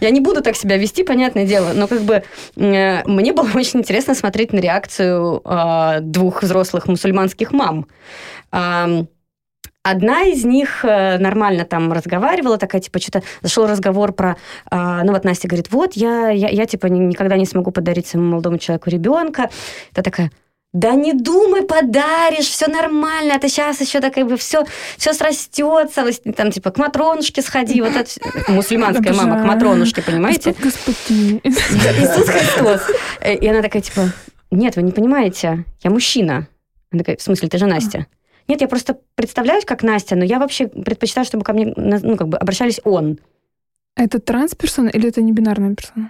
Я 0.00 0.10
не 0.10 0.20
буду 0.20 0.42
так 0.42 0.56
себя 0.56 0.76
вести, 0.76 1.04
понятное 1.04 1.46
дело, 1.46 1.72
но 1.74 1.86
как 1.86 2.00
бы 2.02 2.24
э, 2.56 3.04
мне 3.04 3.32
было 3.32 3.48
очень 3.54 3.80
интересно 3.80 4.14
смотреть 4.14 4.52
на 4.52 4.58
реакцию 4.58 5.40
э, 5.44 6.00
двух 6.00 6.42
взрослых 6.42 6.88
мусульманских 6.88 7.52
мам. 7.52 7.86
Ам, 8.50 9.08
Одна 9.84 10.22
из 10.22 10.44
них 10.44 10.84
э, 10.84 11.18
нормально 11.18 11.64
там 11.64 11.92
разговаривала, 11.92 12.56
такая, 12.56 12.80
типа, 12.80 13.00
что-то 13.00 13.22
зашел 13.40 13.66
разговор 13.66 14.12
про... 14.12 14.36
а, 14.70 15.02
ну, 15.02 15.10
вот 15.10 15.24
Настя 15.24 15.48
говорит, 15.48 15.72
вот, 15.72 15.94
я, 15.94 16.30
я, 16.30 16.48
я, 16.50 16.66
типа, 16.66 16.86
ни- 16.86 17.00
никогда 17.00 17.36
не 17.36 17.46
смогу 17.46 17.72
подарить 17.72 18.06
своему 18.06 18.30
молодому 18.30 18.58
человеку 18.58 18.90
ребенка. 18.90 19.50
Это 19.90 20.02
такая, 20.04 20.30
да 20.72 20.94
не 20.94 21.12
думай, 21.12 21.62
подаришь, 21.62 22.46
все 22.46 22.66
нормально, 22.66 23.32
это 23.32 23.48
сейчас 23.48 23.80
еще 23.80 24.00
так 24.00 24.14
как 24.14 24.26
бы 24.26 24.36
все, 24.36 24.64
все 24.96 25.12
срастется, 25.12 26.04
там 26.34 26.50
типа 26.50 26.70
к 26.70 26.78
Матронушке 26.78 27.42
сходи, 27.42 27.80
вот 27.82 27.94
это 27.94 28.10
мусульманская 28.48 29.12
мама 29.12 29.42
к. 29.42 29.44
Матронушке, 29.44 30.02
понимаете? 30.02 30.54
Господи. 30.62 31.40
Иисус 31.44 32.26
Христос. 32.26 32.80
И 33.24 33.46
она 33.46 33.60
такая 33.60 33.82
типа, 33.82 34.12
нет, 34.50 34.76
вы 34.76 34.82
не 34.82 34.92
понимаете, 34.92 35.64
я 35.82 35.90
мужчина. 35.90 36.48
Она 36.90 37.00
такая, 37.00 37.16
в 37.16 37.22
смысле, 37.22 37.48
ты 37.48 37.58
же 37.58 37.66
Настя? 37.66 38.06
Нет, 38.48 38.60
я 38.60 38.68
просто 38.68 38.98
представляюсь 39.14 39.64
как 39.64 39.82
Настя, 39.82 40.16
но 40.16 40.24
я 40.24 40.38
вообще 40.38 40.68
предпочитаю, 40.68 41.24
чтобы 41.24 41.44
ко 41.44 41.52
мне 41.52 41.72
ну, 41.76 42.16
как 42.16 42.28
бы 42.28 42.36
обращались 42.36 42.80
он. 42.84 43.18
Это 43.96 44.20
трансперсона 44.20 44.88
или 44.88 45.08
это 45.08 45.20
не 45.20 45.32
бинарная 45.32 45.74
персона? 45.74 46.08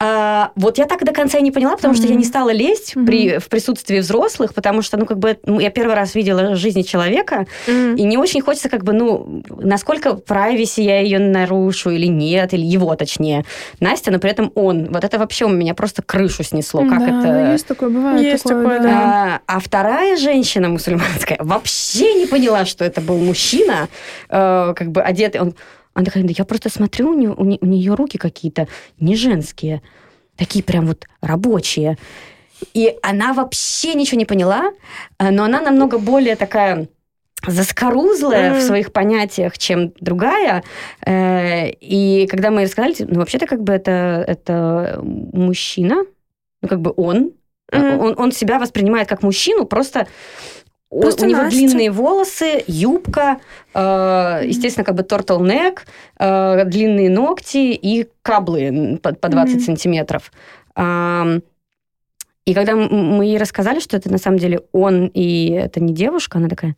А, 0.00 0.52
вот 0.54 0.78
я 0.78 0.86
так 0.86 1.04
до 1.04 1.12
конца 1.12 1.38
и 1.38 1.42
не 1.42 1.50
поняла, 1.50 1.74
потому 1.74 1.92
что 1.92 2.06
я 2.06 2.14
не 2.14 2.24
стала 2.24 2.50
лезть 2.50 2.94
Мгм. 2.94 3.06
при, 3.06 3.38
в 3.38 3.48
присутствии 3.48 3.98
взрослых, 3.98 4.54
потому 4.54 4.80
что, 4.80 4.96
ну, 4.96 5.06
как 5.06 5.18
бы, 5.18 5.36
ну, 5.44 5.58
я 5.58 5.70
первый 5.70 5.96
раз 5.96 6.14
видела 6.14 6.54
жизнь 6.54 6.84
человека, 6.84 7.46
М. 7.66 7.96
и 7.96 8.04
не 8.04 8.16
очень 8.16 8.40
хочется, 8.40 8.68
как 8.68 8.84
бы, 8.84 8.92
ну, 8.92 9.42
насколько 9.48 10.10
privacy 10.10 10.82
я 10.82 11.00
ее 11.00 11.18
нарушу 11.18 11.90
или 11.90 12.06
нет, 12.06 12.54
или 12.54 12.64
его, 12.64 12.94
точнее. 12.94 13.44
Настя, 13.80 14.12
но 14.12 14.20
при 14.20 14.30
этом 14.30 14.52
он. 14.54 14.86
Вот 14.92 15.02
это 15.02 15.18
вообще 15.18 15.46
у 15.46 15.48
меня 15.48 15.74
просто 15.74 16.00
крышу 16.02 16.44
снесло. 16.44 16.82
Как 16.88 17.00
да, 17.00 17.04
это... 17.04 17.32
ну, 17.32 17.52
есть 17.52 17.66
такое, 17.66 17.90
бывает 17.90 18.22
Есть 18.22 18.44
такое, 18.44 18.62
такое, 18.62 18.80
да. 18.80 19.40
А, 19.46 19.56
а 19.56 19.58
вторая 19.58 20.16
женщина 20.16 20.68
мусульманская 20.68 21.38
вообще 21.40 22.14
не 22.14 22.26
поняла, 22.26 22.64
что 22.66 22.84
это 22.84 23.00
был 23.00 23.18
мужчина, 23.18 23.88
э, 24.28 24.74
как 24.76 24.92
бы 24.92 25.02
одетый. 25.02 25.40
Он, 25.40 25.54
она 25.98 26.04
такая, 26.04 26.22
да 26.22 26.32
я 26.36 26.44
просто 26.44 26.70
смотрю, 26.70 27.10
у, 27.10 27.14
нее, 27.14 27.34
у, 27.36 27.44
не- 27.44 27.58
у 27.60 27.66
нее 27.66 27.94
руки 27.94 28.18
какие-то 28.18 28.68
не 29.00 29.16
женские, 29.16 29.82
такие 30.36 30.62
прям 30.64 30.86
вот 30.86 31.06
рабочие. 31.20 31.98
И 32.72 32.96
она 33.02 33.32
вообще 33.32 33.94
ничего 33.94 34.16
не 34.16 34.24
поняла, 34.24 34.70
э, 35.18 35.30
но 35.30 35.42
она 35.42 35.60
намного 35.60 35.98
более 35.98 36.36
такая 36.36 36.86
заскорузлая 37.44 38.52
в 38.52 38.56
Мгм. 38.58 38.66
своих 38.66 38.92
понятиях, 38.92 39.58
чем 39.58 39.92
другая. 40.00 40.62
Э, 41.04 41.70
И 41.80 42.28
когда 42.30 42.50
мы 42.52 42.60
ей 42.60 42.66
рассказали, 42.66 42.94
ну, 43.00 43.18
вообще-то 43.18 43.46
как 43.46 43.62
бы 43.64 43.72
это, 43.72 44.24
это 44.26 45.00
мужчина, 45.02 46.04
ну, 46.62 46.68
как 46.68 46.80
бы 46.80 46.92
он, 46.96 47.32
Мгм. 47.72 47.98
он, 48.00 48.14
он 48.18 48.30
себя 48.32 48.60
воспринимает 48.60 49.08
как 49.08 49.24
мужчину, 49.24 49.66
просто 49.66 50.06
Просто 50.90 51.26
у 51.26 51.28
него 51.28 51.42
Настя. 51.42 51.58
длинные 51.58 51.90
волосы, 51.90 52.64
юбка, 52.66 53.38
э, 53.74 54.40
естественно, 54.44 54.84
как 54.84 54.94
бы 54.94 55.02
turtleneck, 55.02 55.80
э, 56.18 56.64
длинные 56.64 57.10
ногти 57.10 57.72
и 57.74 58.08
каблы 58.22 58.98
по, 59.02 59.12
по 59.12 59.28
20 59.28 59.56
Мгм. 59.56 59.64
сантиметров. 59.64 60.32
Ам, 60.74 61.42
и 62.46 62.54
когда 62.54 62.74
мы 62.74 63.26
ей 63.26 63.36
рассказали, 63.38 63.80
что 63.80 63.96
это 63.98 64.10
на 64.10 64.16
самом 64.18 64.38
деле 64.38 64.62
он 64.72 65.10
и 65.12 65.50
это 65.50 65.80
не 65.80 65.92
девушка, 65.92 66.38
она 66.38 66.48
такая, 66.48 66.74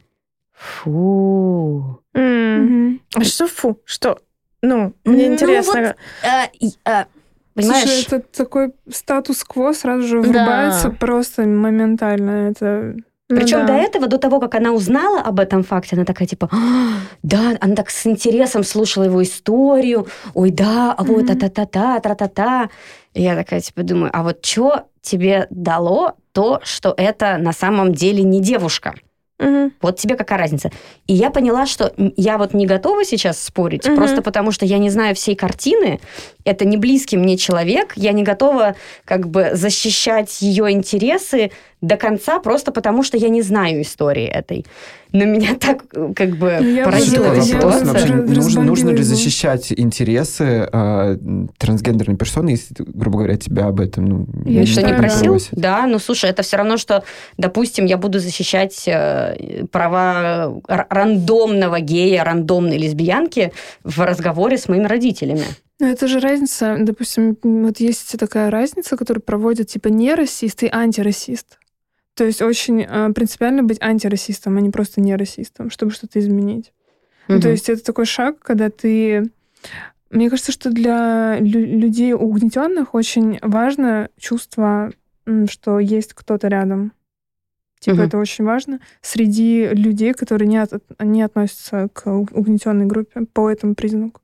фу. 0.52 2.00
Мгм. 2.14 3.00
А 3.14 3.24
что 3.24 3.46
фу? 3.46 3.78
Что? 3.84 4.18
Ну, 4.62 4.92
мне 5.04 5.28
Ну, 5.28 5.34
интересно. 5.34 5.94
А, 6.24 6.46
и, 6.58 6.70
а, 6.84 7.06
понимаешь? 7.54 7.88
Слушай, 7.88 8.04
это 8.06 8.20
такой 8.36 8.72
статус-кво 8.90 9.72
сразу 9.72 10.02
же 10.02 10.20
врубается 10.20 10.88
Да. 10.90 10.96
просто 10.98 11.42
моментально. 11.42 12.50
Это 12.50 12.96
Ну 13.30 13.36
Причем 13.36 13.60
да. 13.60 13.68
до 13.68 13.72
этого, 13.74 14.06
до 14.08 14.18
того, 14.18 14.40
как 14.40 14.56
она 14.56 14.72
узнала 14.72 15.20
об 15.20 15.38
этом 15.38 15.62
факте, 15.62 15.94
она 15.94 16.04
такая 16.04 16.26
типа, 16.26 16.48
«А, 16.52 16.98
да, 17.22 17.56
она 17.60 17.76
так 17.76 17.88
с 17.88 18.04
интересом 18.06 18.64
слушала 18.64 19.04
его 19.04 19.22
историю, 19.22 20.08
ой, 20.34 20.50
да, 20.50 20.92
а 20.98 21.04
вот 21.04 21.28
та-та-та-та, 21.28 22.00
тра-та-та. 22.00 22.70
Я 23.14 23.36
такая 23.36 23.60
типа 23.60 23.84
думаю, 23.84 24.10
а 24.12 24.24
вот 24.24 24.44
что 24.44 24.82
тебе 25.00 25.46
дало 25.50 26.14
то, 26.32 26.60
что 26.64 26.92
это 26.96 27.38
на 27.38 27.52
самом 27.52 27.92
деле 27.94 28.24
не 28.24 28.40
девушка? 28.40 28.94
Мгм. 29.38 29.72
Вот 29.80 29.96
тебе 29.96 30.16
какая 30.16 30.38
разница? 30.38 30.70
И 31.06 31.14
я 31.14 31.30
поняла, 31.30 31.64
что 31.64 31.94
я 31.96 32.36
вот 32.36 32.52
не 32.52 32.66
готова 32.66 33.04
сейчас 33.04 33.42
спорить, 33.42 33.86
Мгм. 33.86 33.96
просто 33.96 34.20
потому 34.22 34.52
что 34.52 34.66
я 34.66 34.76
не 34.76 34.90
знаю 34.90 35.14
всей 35.14 35.34
картины, 35.34 35.98
это 36.44 36.66
не 36.66 36.76
близкий 36.76 37.16
мне 37.16 37.38
человек, 37.38 37.92
я 37.96 38.12
не 38.12 38.22
готова 38.22 38.74
как 39.06 39.28
бы 39.28 39.52
защищать 39.54 40.42
ее 40.42 40.70
интересы 40.70 41.52
до 41.80 41.96
конца, 41.96 42.38
просто 42.40 42.72
потому 42.72 43.02
что 43.02 43.16
я 43.16 43.28
не 43.28 43.42
знаю 43.42 43.82
истории 43.82 44.26
этой. 44.26 44.66
Но 45.12 45.24
меня 45.24 45.54
так 45.60 45.84
как 46.14 46.36
бы 46.36 46.58
Ну, 46.60 46.68
я 46.68 46.84
я 46.84 46.84
вопрос. 46.84 47.82
Вообще, 47.82 48.14
нужно, 48.14 48.62
нужно 48.62 48.90
ли 48.90 49.02
защищать 49.02 49.72
интересы 49.72 50.68
э, 50.70 51.16
трансгендерной 51.58 52.16
персоны, 52.16 52.50
если, 52.50 52.74
грубо 52.78 53.18
говоря, 53.18 53.36
тебя 53.36 53.66
об 53.66 53.80
этом 53.80 54.04
ну, 54.04 54.26
Я 54.44 54.66
Что 54.66 54.82
не 54.82 54.92
да. 54.92 54.98
просил? 54.98 55.32
просят? 55.32 55.50
Да, 55.52 55.86
ну 55.86 55.98
слушай, 55.98 56.30
это 56.30 56.42
все 56.42 56.58
равно, 56.58 56.76
что, 56.76 57.02
допустим, 57.38 57.86
я 57.86 57.96
буду 57.96 58.18
защищать 58.18 58.84
э, 58.86 59.64
права 59.70 60.52
рандомного 60.68 61.80
гея, 61.80 62.24
рандомной 62.24 62.76
лесбиянки 62.76 63.52
в 63.84 64.04
разговоре 64.04 64.58
с 64.58 64.68
моими 64.68 64.86
родителями. 64.86 65.44
Ну, 65.80 65.86
это 65.86 66.08
же 66.08 66.20
разница, 66.20 66.76
допустим, 66.78 67.38
вот 67.42 67.80
есть 67.80 68.18
такая 68.18 68.50
разница, 68.50 68.98
которую 68.98 69.22
проводят 69.22 69.68
типа 69.68 69.88
не 69.88 70.14
расист 70.14 70.62
и 70.62 70.68
антирасист. 70.70 71.59
То 72.14 72.24
есть 72.24 72.42
очень 72.42 72.82
э, 72.82 73.12
принципиально 73.12 73.62
быть 73.62 73.80
антирасистом, 73.80 74.56
а 74.56 74.60
не 74.60 74.70
просто 74.70 75.00
не 75.00 75.16
расистом, 75.16 75.70
чтобы 75.70 75.92
что-то 75.92 76.18
изменить. 76.18 76.72
Ну, 77.28 77.40
то 77.40 77.48
есть 77.48 77.68
это 77.68 77.84
такой 77.84 78.06
шаг, 78.06 78.40
когда 78.40 78.70
ты... 78.70 79.30
Мне 80.10 80.28
кажется, 80.28 80.50
что 80.50 80.70
для 80.70 81.38
лю- 81.38 81.78
людей 81.78 82.12
угнетенных 82.12 82.94
очень 82.94 83.38
важно 83.42 84.08
чувство, 84.18 84.92
что 85.48 85.78
есть 85.78 86.14
кто-то 86.14 86.48
рядом. 86.48 86.92
Типа 87.78 87.98
Мгм. 87.98 88.06
это 88.06 88.18
очень 88.18 88.44
важно 88.44 88.80
среди 89.00 89.68
людей, 89.68 90.12
которые 90.12 90.48
не, 90.48 90.58
от- 90.58 90.82
не 90.98 91.22
относятся 91.22 91.88
к 91.92 92.10
угнетенной 92.12 92.86
группе 92.86 93.20
по 93.32 93.48
этому 93.48 93.74
признаку. 93.76 94.20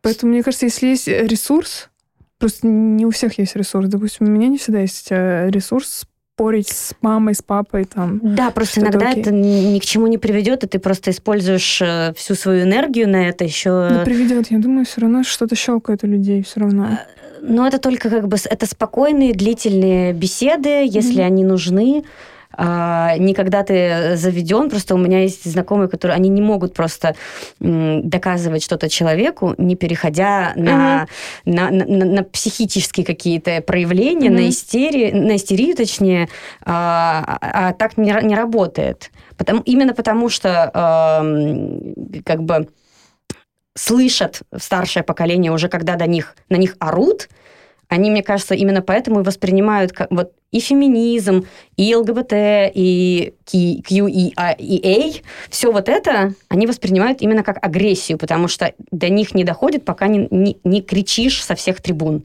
Поэтому, 0.00 0.32
мне 0.32 0.42
кажется, 0.44 0.66
если 0.66 0.86
есть 0.86 1.08
ресурс, 1.08 1.90
просто 2.38 2.68
не 2.68 3.04
у 3.04 3.10
всех 3.10 3.36
есть 3.38 3.56
ресурс. 3.56 3.88
Допустим, 3.88 4.28
у 4.28 4.30
меня 4.30 4.46
не 4.46 4.56
всегда 4.58 4.80
есть 4.80 5.08
э, 5.10 5.50
ресурс 5.50 6.06
спорить 6.36 6.68
с 6.68 6.92
мамой, 7.00 7.34
с 7.34 7.40
папой 7.40 7.86
там. 7.86 8.20
Да, 8.22 8.50
просто 8.50 8.80
иногда 8.82 9.08
окей. 9.08 9.22
это 9.22 9.32
ни 9.32 9.78
к 9.78 9.84
чему 9.86 10.06
не 10.06 10.18
приведет, 10.18 10.64
и 10.64 10.66
ты 10.66 10.78
просто 10.78 11.10
используешь 11.10 11.80
э, 11.80 12.12
всю 12.14 12.34
свою 12.34 12.64
энергию 12.64 13.08
на 13.08 13.26
это 13.30 13.44
еще. 13.44 13.88
Не 13.90 14.04
приведет. 14.04 14.50
Я 14.50 14.58
думаю, 14.58 14.84
все 14.84 15.00
равно 15.00 15.22
что-то 15.22 15.56
щелкает 15.56 16.04
у 16.04 16.06
людей 16.06 16.42
все 16.42 16.60
равно. 16.60 16.98
Но 17.40 17.66
это 17.66 17.78
только 17.78 18.10
как 18.10 18.28
бы 18.28 18.36
это 18.44 18.66
спокойные, 18.66 19.32
длительные 19.32 20.12
беседы, 20.12 20.86
если 20.86 21.20
Мгм. 21.20 21.26
они 21.26 21.44
нужны. 21.44 22.04
А, 22.58 23.16
не 23.18 23.34
когда 23.34 23.62
ты 23.62 24.16
заведен, 24.16 24.70
просто 24.70 24.94
у 24.94 24.98
меня 24.98 25.20
есть 25.20 25.44
знакомые, 25.44 25.88
которые 25.88 26.16
они 26.16 26.28
не 26.30 26.40
могут 26.40 26.72
просто 26.74 27.14
м, 27.60 28.08
доказывать 28.08 28.62
что-то 28.62 28.88
человеку, 28.88 29.54
не 29.58 29.76
переходя 29.76 30.52
на, 30.56 31.06
на, 31.44 31.70
на- 31.70 31.84
на- 31.86 32.04
на 32.06 32.22
психические 32.24 33.04
какие-то 33.04 33.60
проявления, 33.60 34.30
Мгм. 34.30 34.36
на, 34.36 34.48
истерии, 34.48 35.10
на 35.12 35.36
истерию, 35.36 35.76
точнее, 35.76 36.28
а, 36.64 37.38
а- 37.40 37.68
а 37.68 37.72
так 37.74 37.96
не, 37.98 38.16
не 38.22 38.34
работает. 38.34 39.10
Потому, 39.36 39.60
именно 39.66 39.92
потому 39.92 40.30
что 40.30 40.70
ам, 40.72 41.94
как 42.24 42.42
бы 42.42 42.68
слышат 43.74 44.40
старшее 44.56 45.02
поколение 45.02 45.52
уже, 45.52 45.68
когда 45.68 45.96
до 45.96 46.06
них, 46.06 46.34
на 46.48 46.56
них 46.56 46.76
орут, 46.78 47.28
они, 47.88 48.10
мне 48.10 48.22
кажется, 48.22 48.54
именно 48.54 48.82
поэтому 48.82 49.20
и 49.20 49.22
воспринимают 49.22 49.92
вот 50.10 50.32
и 50.56 50.60
феминизм, 50.60 51.44
и 51.76 51.94
ЛГБТ, 51.94 52.32
и 52.74 53.34
Q, 53.44 53.82
Q 53.86 54.08
и, 54.08 54.32
А, 54.36 54.56
все 55.50 55.70
вот 55.70 55.88
это 55.88 56.34
они 56.48 56.66
воспринимают 56.66 57.20
именно 57.20 57.42
как 57.42 57.64
агрессию, 57.64 58.16
потому 58.16 58.48
что 58.48 58.72
до 58.90 59.10
них 59.10 59.34
не 59.34 59.44
доходит, 59.44 59.84
пока 59.84 60.06
не, 60.06 60.28
не, 60.30 60.56
не 60.64 60.80
кричишь 60.80 61.44
со 61.44 61.54
всех 61.54 61.82
трибун. 61.82 62.24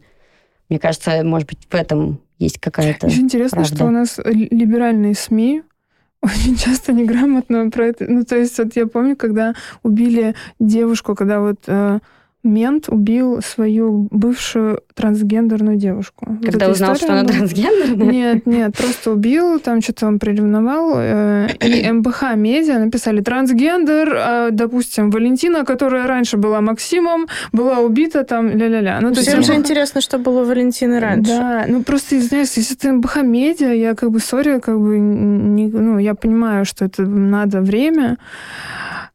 Мне 0.69 0.79
кажется, 0.79 1.23
может 1.23 1.49
быть, 1.49 1.59
в 1.69 1.75
этом 1.75 2.21
есть 2.39 2.57
какая-то... 2.59 3.07
Еще 3.07 3.19
интересно, 3.19 3.57
правда. 3.57 3.75
что 3.75 3.85
у 3.85 3.89
нас 3.89 4.17
ли- 4.23 4.47
либеральные 4.49 5.13
СМИ 5.13 5.63
очень 6.21 6.55
часто 6.55 6.93
неграмотно 6.93 7.69
про 7.69 7.87
это. 7.87 8.05
Ну, 8.07 8.23
то 8.23 8.37
есть, 8.37 8.57
вот 8.57 8.75
я 8.77 8.87
помню, 8.87 9.17
когда 9.17 9.53
убили 9.83 10.35
девушку, 10.59 11.15
когда 11.15 11.41
вот 11.41 11.63
э, 11.67 11.99
мент 12.43 12.89
убил 12.89 13.41
свою 13.41 14.07
бывшую 14.11 14.81
трансгендерную 14.95 15.77
девушку. 15.77 16.25
Вот 16.27 16.45
Когда 16.45 16.65
эта 16.65 16.71
узнал, 16.71 16.95
что 16.95 17.05
история 17.05 17.19
она 17.19 17.27
была. 17.27 17.37
трансгендерная? 17.37 18.11
Нет, 18.11 18.45
нет, 18.45 18.75
просто 18.77 19.11
убил, 19.11 19.59
там 19.59 19.81
что-то 19.81 20.07
он 20.07 20.19
приревновал. 20.19 20.93
э, 20.97 21.47
И 21.61 21.91
МБХ 21.91 22.35
Медиа 22.35 22.79
написали 22.79 23.21
трансгендер, 23.21 24.13
э, 24.15 24.49
допустим, 24.51 25.11
Валентина, 25.11 25.65
которая 25.65 26.07
раньше 26.07 26.37
была 26.37 26.61
Максимом, 26.61 27.27
была 27.51 27.79
убита 27.79 28.23
там, 28.23 28.49
ля-ля-ля. 28.49 28.99
Ну, 29.01 29.09
есть 29.09 29.21
Всем 29.21 29.43
же 29.43 29.51
МБХ 29.53 29.59
интересно, 29.59 30.01
что 30.01 30.17
было 30.17 30.41
у 30.41 30.45
Валентины 30.45 30.99
раньше. 30.99 31.31
Да, 31.31 31.65
ну 31.67 31.83
просто, 31.83 32.19
знаешь, 32.19 32.49
если 32.55 32.75
это 32.75 32.91
МБХ 32.93 33.17
Медиа, 33.23 33.71
я 33.73 33.93
как 33.95 34.11
бы, 34.11 34.19
сори, 34.19 34.59
как 34.59 34.79
бы, 34.79 34.97
не, 34.97 35.67
ну, 35.67 35.99
я 35.99 36.15
понимаю, 36.15 36.65
что 36.65 36.85
это 36.85 37.03
надо 37.03 37.61
время. 37.61 38.17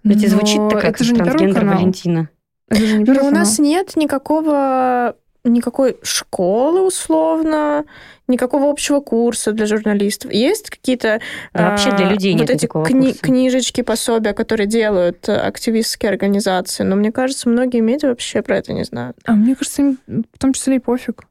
Ведь 0.05 0.23
и 0.23 0.29
звучит-то 0.29 0.77
как 0.79 0.95
это 0.95 1.05
же 1.05 1.15
трансгендер 1.15 1.55
канал. 1.61 1.75
Валентина. 1.79 2.29
Но 2.71 3.27
у 3.27 3.31
нас 3.31 3.59
нет 3.59 3.97
никакого 3.97 5.17
никакой 5.45 5.97
школы 6.03 6.81
условно, 6.85 7.85
никакого 8.27 8.69
общего 8.69 8.99
курса 9.01 9.53
для 9.53 9.67
журналистов. 9.67 10.33
Есть 10.33 10.71
какие-то 10.71 11.21
Да, 11.55 11.71
вообще 11.71 11.93
для 11.97 12.09
а, 12.09 12.13
людей 12.13 12.33
вот 12.33 12.41
нет 12.41 12.51
эти 12.51 12.67
кни- 12.67 12.69
курса. 13.11 13.19
книжечки, 13.21 13.83
пособия, 13.83 14.33
которые 14.33 14.67
делают 14.67 15.29
э, 15.29 15.37
активистские 15.37 16.11
организации. 16.11 16.83
Но 16.83 16.97
мне 16.97 17.13
кажется, 17.13 17.49
многие 17.49 17.81
медиа 17.81 18.09
вообще 18.09 18.43
про 18.43 18.59
это 18.59 18.73
не 18.73 18.83
знают. 18.83 19.17
А 19.25 19.35
мне 19.35 19.55
кажется, 19.55 19.83
им 19.83 19.99
в 20.09 20.39
том 20.39 20.53
числе 20.53 20.77
и 20.77 20.81
пофиг. 20.81 21.23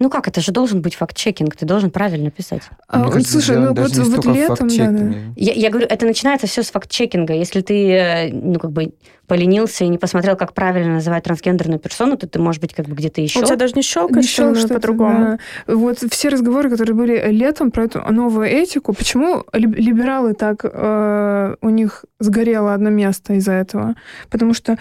Ну 0.00 0.08
как, 0.08 0.26
это 0.26 0.40
же 0.40 0.50
должен 0.50 0.80
быть 0.80 0.94
факт-чекинг, 0.94 1.54
ты 1.54 1.66
должен 1.66 1.90
правильно 1.90 2.30
писать. 2.30 2.62
А, 2.88 3.04
вот, 3.04 3.12
кажется, 3.12 3.32
слушай, 3.32 3.58
ну 3.58 3.74
вот, 3.74 3.94
вот 3.94 4.24
летом, 4.24 4.68
да, 4.68 4.90
да. 4.90 5.14
Я, 5.36 5.52
я 5.52 5.68
говорю, 5.68 5.86
это 5.86 6.06
начинается 6.06 6.46
все 6.46 6.62
с 6.62 6.70
факт-чекинга. 6.70 7.34
Если 7.34 7.60
ты, 7.60 7.90
э, 7.92 8.32
ну, 8.32 8.58
как 8.58 8.72
бы 8.72 8.94
поленился 9.26 9.84
и 9.84 9.88
не 9.88 9.98
посмотрел, 9.98 10.36
как 10.36 10.54
правильно 10.54 10.94
называть 10.94 11.24
трансгендерную 11.24 11.78
персону, 11.78 12.16
то 12.16 12.26
ты, 12.26 12.38
может 12.38 12.62
быть, 12.62 12.72
как 12.72 12.86
бы 12.86 12.96
где-то 12.96 13.20
еще... 13.20 13.40
У 13.40 13.44
тебя 13.44 13.56
даже 13.56 13.74
не 13.74 13.82
щелкает, 13.82 14.24
Не 14.24 14.28
что-то, 14.28 14.74
по-другому. 14.74 15.38
да. 15.66 15.74
Вот 15.74 15.98
все 16.10 16.30
разговоры, 16.30 16.70
которые 16.70 16.96
были 16.96 17.30
летом 17.30 17.70
про 17.70 17.84
эту 17.84 18.00
новую 18.10 18.46
этику, 18.48 18.94
почему 18.94 19.44
либ- 19.52 19.76
либералы 19.76 20.32
так 20.32 20.64
э, 20.64 21.56
у 21.60 21.68
них 21.68 22.06
сгорело 22.18 22.72
одно 22.72 22.88
место 22.88 23.34
из-за 23.34 23.52
этого? 23.52 23.96
Потому 24.30 24.54
что 24.54 24.78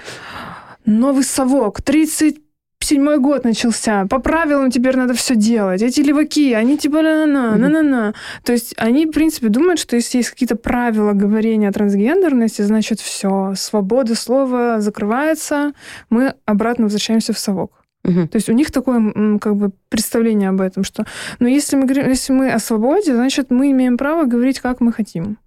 новый 0.85 1.25
совок, 1.25 1.81
37 2.89 3.21
год 3.21 3.43
начался, 3.43 4.05
по 4.07 4.19
правилам 4.19 4.71
теперь 4.71 4.97
надо 4.97 5.13
все 5.13 5.35
делать. 5.35 5.81
Эти 5.83 6.01
леваки, 6.01 6.53
они 6.53 6.77
типа 6.77 7.01
на-на-на, 7.01 7.55
на-на-на. 7.55 8.13
То 8.43 8.51
есть 8.51 8.73
они, 8.77 9.05
в 9.05 9.11
принципе, 9.11 9.49
думают, 9.49 9.79
что 9.79 9.95
если 9.95 10.17
есть 10.17 10.31
какие-то 10.31 10.55
правила 10.55 11.13
говорения 11.13 11.69
о 11.69 11.71
трансгендерности, 11.71 12.63
значит, 12.63 12.99
все, 12.99 13.53
свобода 13.55 14.15
слова 14.15 14.79
закрывается, 14.79 15.73
мы 16.09 16.33
обратно 16.45 16.85
возвращаемся 16.85 17.31
в 17.31 17.37
совок. 17.37 17.71
Мгм. 18.03 18.27
То 18.27 18.37
есть 18.37 18.49
у 18.49 18.53
них 18.53 18.71
такое 18.71 19.37
как 19.39 19.55
бы 19.55 19.71
представление 19.89 20.49
об 20.49 20.61
этом, 20.61 20.83
что, 20.83 21.05
ну, 21.39 21.47
если 21.47 21.75
мы 21.75 21.85
говорим, 21.85 22.09
если 22.09 22.33
мы 22.33 22.51
о 22.51 22.59
свободе, 22.59 23.13
значит, 23.13 23.51
мы 23.51 23.69
имеем 23.71 23.97
право 23.97 24.25
говорить, 24.25 24.59
как 24.59 24.81
мы 24.81 24.91
хотим. 24.91 25.37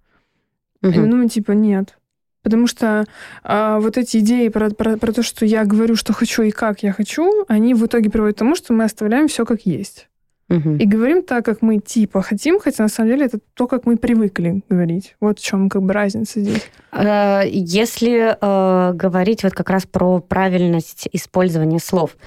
Мгм. 0.81 1.09
Ну, 1.09 1.27
типа, 1.27 1.51
нет. 1.51 1.97
Потому 2.43 2.67
что 2.67 3.05
а, 3.43 3.79
вот 3.79 3.97
эти 3.97 4.17
идеи 4.17 4.49
про, 4.49 4.69
про, 4.69 4.97
про 4.97 5.11
то, 5.11 5.23
что 5.23 5.45
я 5.45 5.63
говорю, 5.65 5.95
что 5.95 6.13
хочу 6.13 6.43
и 6.43 6.51
как 6.51 6.83
я 6.83 6.91
хочу, 6.91 7.45
они 7.47 7.73
в 7.73 7.85
итоге 7.85 8.09
приводят 8.09 8.35
к 8.35 8.39
тому, 8.39 8.55
что 8.55 8.73
мы 8.73 8.83
оставляем 8.83 9.27
все 9.27 9.45
как 9.45 9.61
есть. 9.65 10.09
Мгм. 10.49 10.75
И 10.75 10.85
говорим 10.85 11.23
так, 11.23 11.45
как 11.45 11.61
мы 11.61 11.79
типа 11.79 12.21
хотим, 12.21 12.59
хотя 12.59 12.83
на 12.83 12.89
самом 12.89 13.11
деле 13.11 13.25
это 13.25 13.39
то, 13.53 13.65
как 13.65 13.85
мы 13.85 13.95
привыкли 13.95 14.61
говорить. 14.69 15.15
Вот 15.21 15.39
в 15.39 15.43
чем 15.43 15.69
как 15.69 15.81
бы 15.83 15.93
разница 15.93 16.41
здесь. 16.41 16.69
Э, 16.91 17.41
Если 17.47 18.35
э, 18.39 18.93
говорить 18.93 19.43
вот 19.43 19.53
как 19.53 19.69
раз 19.69 19.85
про 19.85 20.19
правильность 20.19 21.07
использования 21.13 21.79
слов, 21.79 22.17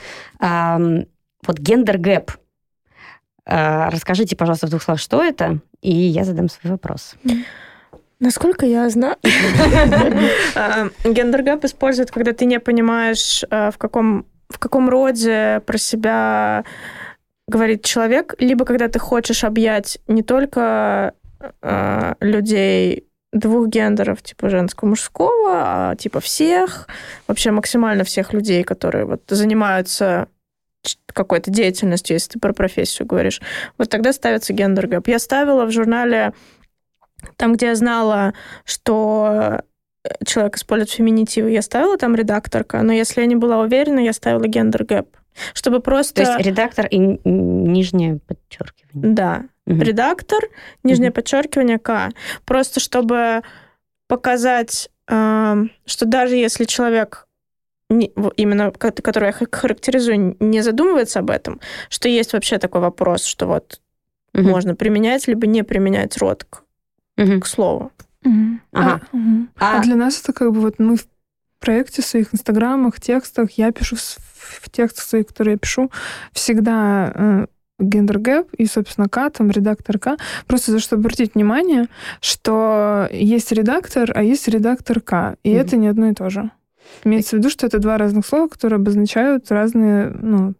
ам, 0.40 1.04
вот 1.46 1.58
gender 1.58 2.03
gap, 2.03 2.32
Э, 3.46 3.88
расскажите, 3.90 4.36
пожалуйста, 4.36 4.66
в 4.66 4.70
двух 4.70 4.82
словах, 4.82 5.00
что 5.00 5.22
это, 5.22 5.60
и 5.80 5.92
я 5.92 6.24
задам 6.24 6.48
свой 6.48 6.72
вопрос. 6.72 7.14
Насколько 8.18 8.64
я 8.64 8.88
знаю, 8.88 9.16
gender 11.04 11.44
gap 11.44 11.64
используют, 11.64 12.10
когда 12.10 12.32
ты 12.32 12.46
не 12.46 12.58
понимаешь, 12.60 13.44
э, 13.50 13.70
в 13.70 13.76
каком, 13.76 14.24
в 14.48 14.58
каком 14.58 14.88
роде 14.88 15.60
про 15.66 15.76
себя 15.76 16.64
говорит 17.46 17.84
человек, 17.84 18.34
либо 18.38 18.64
когда 18.64 18.88
ты 18.88 18.98
хочешь 18.98 19.44
объять 19.44 19.98
не 20.08 20.22
только 20.22 21.12
э, 21.60 22.14
людей 22.20 23.06
двух 23.32 23.68
гендеров, 23.68 24.22
типа 24.22 24.48
женского, 24.48 24.88
мужского, 24.88 25.90
а 25.90 25.96
типа 25.96 26.20
всех, 26.20 26.88
вообще 27.28 27.50
максимально 27.50 28.04
всех 28.04 28.32
людей, 28.32 28.64
которые 28.64 29.04
вот 29.04 29.22
занимаются 29.28 30.28
какой-то 31.12 31.50
деятельностью, 31.50 32.14
если 32.14 32.32
ты 32.32 32.38
про 32.38 32.52
профессию 32.52 33.06
говоришь. 33.06 33.40
Вот 33.78 33.90
тогда 33.90 34.12
ставится 34.12 34.52
gender 34.52 34.86
gap. 34.86 35.08
Я 35.08 35.18
ставила 35.18 35.64
в 35.64 35.72
журнале 35.72 36.32
там, 37.36 37.54
где 37.54 37.66
я 37.66 37.74
знала, 37.74 38.34
что 38.64 39.60
э, 40.04 40.10
человек 40.24 40.56
использует 40.56 40.90
феминитивы, 40.90 41.50
я 41.50 41.62
ставила 41.62 41.96
там 41.98 42.14
редакторка, 42.14 42.82
но 42.82 42.92
если 42.92 43.20
я 43.20 43.26
не 43.26 43.36
была 43.36 43.60
уверена, 43.60 44.00
я 44.00 44.12
ставила 44.12 44.46
gender 44.46 44.83
gap. 44.83 45.08
Чтобы 45.52 45.80
просто... 45.80 46.14
То 46.14 46.22
есть 46.22 46.46
редактор 46.46 46.86
и 46.86 46.96
нижнее 46.98 48.20
подчеркивание. 48.26 49.12
Да, 49.14 49.44
Мгм. 49.66 49.82
редактор, 49.82 50.40
нижнее 50.82 51.10
Мгм. 51.10 51.14
подчеркивание 51.14 51.78
К. 51.78 52.10
Просто 52.44 52.80
чтобы 52.80 53.42
показать, 54.08 54.88
эм, 55.08 55.70
что 55.84 56.06
даже 56.06 56.36
если 56.36 56.64
человек 56.64 57.26
не- 57.90 58.12
именно 58.36 58.70
ко- 58.70 58.90
который 58.92 59.26
я 59.38 59.46
характеризую, 59.50 60.36
не 60.40 60.60
задумывается 60.62 61.18
об 61.20 61.30
этом, 61.30 61.60
что 61.88 62.08
есть 62.08 62.32
вообще 62.32 62.58
такой 62.58 62.80
вопрос, 62.80 63.24
что 63.24 63.46
вот 63.46 63.80
Мгм. 64.32 64.48
можно 64.50 64.74
применять 64.74 65.26
либо 65.28 65.46
не 65.46 65.62
применять 65.62 66.16
род 66.18 66.44
к, 66.44 66.62
Мгм. 67.16 67.40
к 67.40 67.46
слову. 67.46 67.92
Ага. 68.72 69.00
А, 69.12 69.16
мгм. 69.16 69.48
А- 69.58 69.78
А 69.78 69.82
для 69.82 69.94
нас 69.96 70.20
это 70.20 70.32
как 70.32 70.52
бы 70.52 70.60
вот 70.60 70.78
мы 70.78 70.96
в 70.96 71.06
проекте, 71.60 72.02
в 72.02 72.06
своих 72.06 72.34
инстаграмах, 72.34 73.00
текстах, 73.00 73.52
я 73.52 73.72
пишу 73.72 73.96
в, 73.96 74.70
текстах 74.70 75.04
своих, 75.04 75.26
которые 75.28 75.52
я 75.54 75.58
пишу, 75.58 75.90
всегда 76.32 77.12
э, 77.14 77.46
гендер 77.78 78.18
гэп 78.18 78.52
и, 78.54 78.66
собственно, 78.66 79.08
К, 79.08 79.30
там, 79.30 79.50
редактор 79.50 79.98
К. 79.98 80.16
Просто 80.46 80.72
за 80.72 80.80
что 80.80 80.96
обратить 80.96 81.34
внимание, 81.34 81.86
что 82.20 83.08
есть 83.12 83.52
редактор, 83.52 84.12
а 84.14 84.22
есть 84.22 84.48
редактор 84.48 85.00
К. 85.00 85.36
И 85.44 85.50
Мгм. 85.50 85.60
это 85.60 85.76
не 85.76 85.88
одно 85.88 86.08
и 86.08 86.14
то 86.14 86.30
же. 86.30 86.50
Имеется 87.04 87.36
в 87.36 87.38
виду, 87.38 87.50
что 87.50 87.66
это 87.66 87.78
два 87.78 87.98
разных 87.98 88.26
слова, 88.26 88.48
которые 88.48 88.76
обозначают 88.76 89.50
разные 89.50 90.10
ну, 90.10 90.54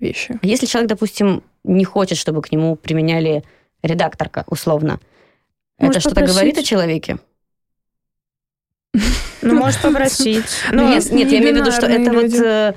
вещи. 0.00 0.38
А 0.42 0.46
Если 0.46 0.66
человек, 0.66 0.88
допустим, 0.90 1.42
не 1.64 1.84
хочет, 1.84 2.18
чтобы 2.18 2.42
к 2.42 2.50
нему 2.52 2.76
применяли 2.76 3.44
редакторка, 3.82 4.44
условно, 4.46 4.98
это 5.78 5.86
Может, 5.86 6.00
что-то 6.02 6.14
попросить? 6.16 6.34
говорит 6.36 6.58
о 6.58 6.62
человеке? 6.62 7.18
Ну, 9.42 9.54
может 9.54 9.80
попросить. 9.80 10.44
Ну, 10.70 10.84
Ну, 10.84 10.92
нет, 10.94 11.10
я 11.10 11.38
имею 11.40 11.54
в 11.54 11.56
виду, 11.58 11.72
что 11.72 11.86
это 11.86 12.12
вот... 12.12 12.32
э, 12.34 12.74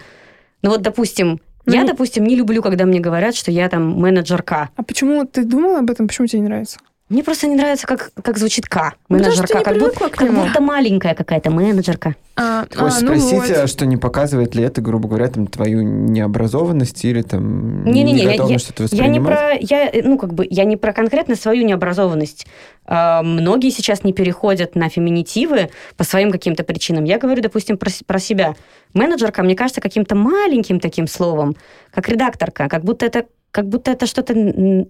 Ну 0.62 0.70
вот, 0.72 0.82
допустим, 0.82 1.40
Ну, 1.66 1.74
я, 1.74 1.84
допустим, 1.84 2.24
не 2.24 2.36
люблю, 2.36 2.62
когда 2.64 2.86
мне 2.86 3.00
говорят, 3.00 3.36
что 3.36 3.52
я 3.52 3.70
там 3.70 4.00
менеджерка. 4.00 4.70
А 4.76 4.84
почему 4.84 5.26
ты 5.26 5.44
думала 5.44 5.80
об 5.80 5.92
этом? 5.92 6.08
Почему 6.08 6.28
тебе 6.28 6.40
не 6.42 6.48
нравится? 6.48 6.80
Мне 7.10 7.24
просто 7.24 7.48
не 7.48 7.56
нравится, 7.56 7.86
как, 7.86 8.12
как 8.20 8.38
звучит 8.40 8.68
К. 8.68 8.94
Менеджерка. 9.10 9.62
как, 9.62 9.78
будто, 9.78 10.10
как 10.10 10.34
будто 10.34 10.60
маленькая 10.62 11.14
какая-то 11.14 11.52
менеджерка. 11.52 12.16
А, 12.38 12.66
хочешь 12.74 12.98
а, 12.98 13.02
ну 13.02 13.18
спросить, 13.18 13.50
вот. 13.50 13.58
а 13.64 13.68
что 13.68 13.86
не 13.86 13.96
показывает 13.96 14.56
ли 14.56 14.64
это, 14.64 14.82
грубо 14.82 15.08
говоря, 15.08 15.30
там, 15.30 15.48
твою 15.48 15.84
необразованность 15.84 17.06
или 17.06 17.22
там 17.22 17.86
Не-не-не, 17.86 18.24
я- 18.24 18.26
неготовность 18.26 18.66
что-то 18.66 18.84
Я 18.94 19.08
не 19.08 19.20
воспринимать? 19.20 19.60
про, 19.60 19.76
я, 19.78 19.90
э, 19.90 20.02
ну, 20.04 20.18
как 20.18 20.34
бы, 20.34 20.46
я 20.50 20.66
не 20.66 20.76
про 20.76 20.92
конкретно 20.92 21.36
свою 21.36 21.66
необразованность. 21.66 22.46
А, 22.86 23.24
многие 23.24 23.70
сейчас 23.70 24.04
не 24.04 24.12
переходят 24.12 24.76
на 24.76 24.90
феминитивы 24.90 25.70
по 25.96 26.04
своим 26.04 26.30
каким-то 26.30 26.64
причинам. 26.66 27.06
Я 27.06 27.20
говорю, 27.20 27.42
допустим, 27.42 27.78
про, 27.78 27.90
про 28.06 28.20
себя. 28.20 28.56
Менеджерка, 28.94 29.42
мне 29.42 29.56
кажется, 29.56 29.80
каким-то 29.80 30.16
маленьким 30.16 30.82
таким 30.82 31.08
словом, 31.08 31.56
как 31.92 32.10
редакторка, 32.10 32.68
как 32.68 32.84
будто 32.84 33.06
это 33.06 33.26
как 33.52 33.70
будто 33.70 33.90
это 33.90 34.06
что-то... 34.06 34.34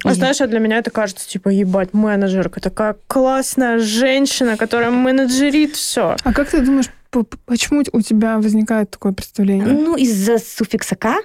А 0.03 0.13
знаешь, 0.15 0.41
а 0.41 0.47
для 0.47 0.57
меня 0.57 0.79
это 0.79 0.89
кажется, 0.89 1.29
типа, 1.29 1.49
ебать, 1.49 1.93
менеджерка, 1.93 2.59
такая 2.59 2.95
классная 3.05 3.77
женщина, 3.77 4.57
которая 4.57 4.89
менеджерит 4.89 5.75
все. 5.75 6.15
А 6.23 6.33
как 6.33 6.49
ты 6.49 6.61
думаешь, 6.61 6.89
почему 7.23 7.83
у 7.91 8.01
тебя 8.01 8.37
возникает 8.37 8.91
такое 8.91 9.13
представление? 9.13 9.67
Ну, 9.67 9.95
из-за 9.95 10.37
суффикса 10.37 10.95
«к»? 10.95 11.15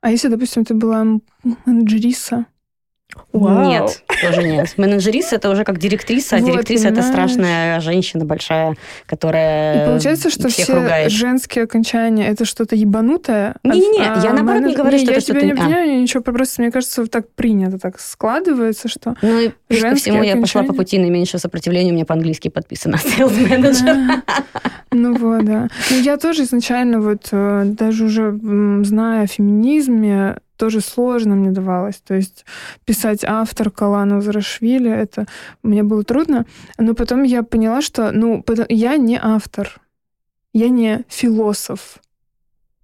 А 0.00 0.10
если, 0.10 0.28
допустим, 0.28 0.64
ты 0.64 0.74
была 0.74 1.04
менеджериса? 1.64 2.46
Вау. 3.32 3.66
Нет, 3.66 4.04
тоже 4.22 4.42
нет. 4.42 4.74
Менеджериса 4.76 5.36
это 5.36 5.50
уже 5.50 5.64
как 5.64 5.78
директриса, 5.78 6.36
а 6.36 6.38
Вот, 6.40 6.50
директриса 6.50 6.88
это 6.88 7.02
страшная 7.02 7.80
женщина 7.80 8.24
большая, 8.24 8.76
которая 9.06 9.84
И 9.84 9.86
получается, 9.88 10.30
что 10.30 10.48
все 10.48 10.74
ругает. 10.74 11.10
женские 11.10 11.64
окончания 11.64 12.28
это 12.28 12.44
что-то 12.44 12.76
ебанутое. 12.76 13.54
а- 13.62 13.68
Не-не-не, 13.68 13.98
я 14.04 14.12
а 14.30 14.32
наоборот 14.32 14.62
не 14.62 14.74
говорю, 14.74 14.98
что 14.98 15.10
я 15.10 15.16
это 15.18 15.26
тебя 15.26 15.40
что-то- 15.40 15.46
не 15.46 15.52
а. 15.52 15.54
обвиняю, 15.64 16.00
ничего, 16.00 16.22
просто 16.22 16.62
мне 16.62 16.70
кажется, 16.70 17.06
так 17.06 17.30
принято, 17.34 17.78
так 17.78 18.00
складывается, 18.00 18.88
что... 18.88 19.14
Ну 19.22 19.38
и 19.40 19.50
плюс 19.68 19.82
ко 19.82 19.94
всему 19.96 20.22
я 20.22 20.36
пошла 20.36 20.62
по 20.62 20.72
пути 20.74 20.98
наименьшего 20.98 21.38
сопротивления, 21.40 21.90
у 21.92 21.94
меня 21.94 22.04
по-английски 22.04 22.48
подписано 22.48 22.96
sales 22.96 23.36
manager. 23.48 24.22
Ну 24.92 25.14
вот, 25.16 25.44
да. 25.44 25.68
Ну, 25.90 26.00
я 26.00 26.16
тоже 26.16 26.44
изначально 26.44 27.00
вот 27.00 27.28
э, 27.32 27.62
даже 27.66 28.04
уже 28.04 28.32
зная 28.84 29.24
о 29.24 29.26
феминизме, 29.26 30.36
тоже 30.56 30.80
сложно 30.80 31.34
мне 31.34 31.50
давалось. 31.50 31.96
То 31.96 32.14
есть 32.14 32.44
писать 32.84 33.24
автор 33.24 33.70
Калана 33.70 34.20
Зарашвили, 34.20 34.90
это 34.90 35.26
мне 35.62 35.82
было 35.82 36.02
трудно. 36.04 36.46
Но 36.78 36.94
потом 36.94 37.22
я 37.22 37.42
поняла, 37.42 37.82
что 37.82 38.10
ну, 38.12 38.44
я 38.68 38.96
не 38.96 39.18
автор, 39.22 39.80
я 40.52 40.68
не 40.68 41.04
философ. 41.08 41.98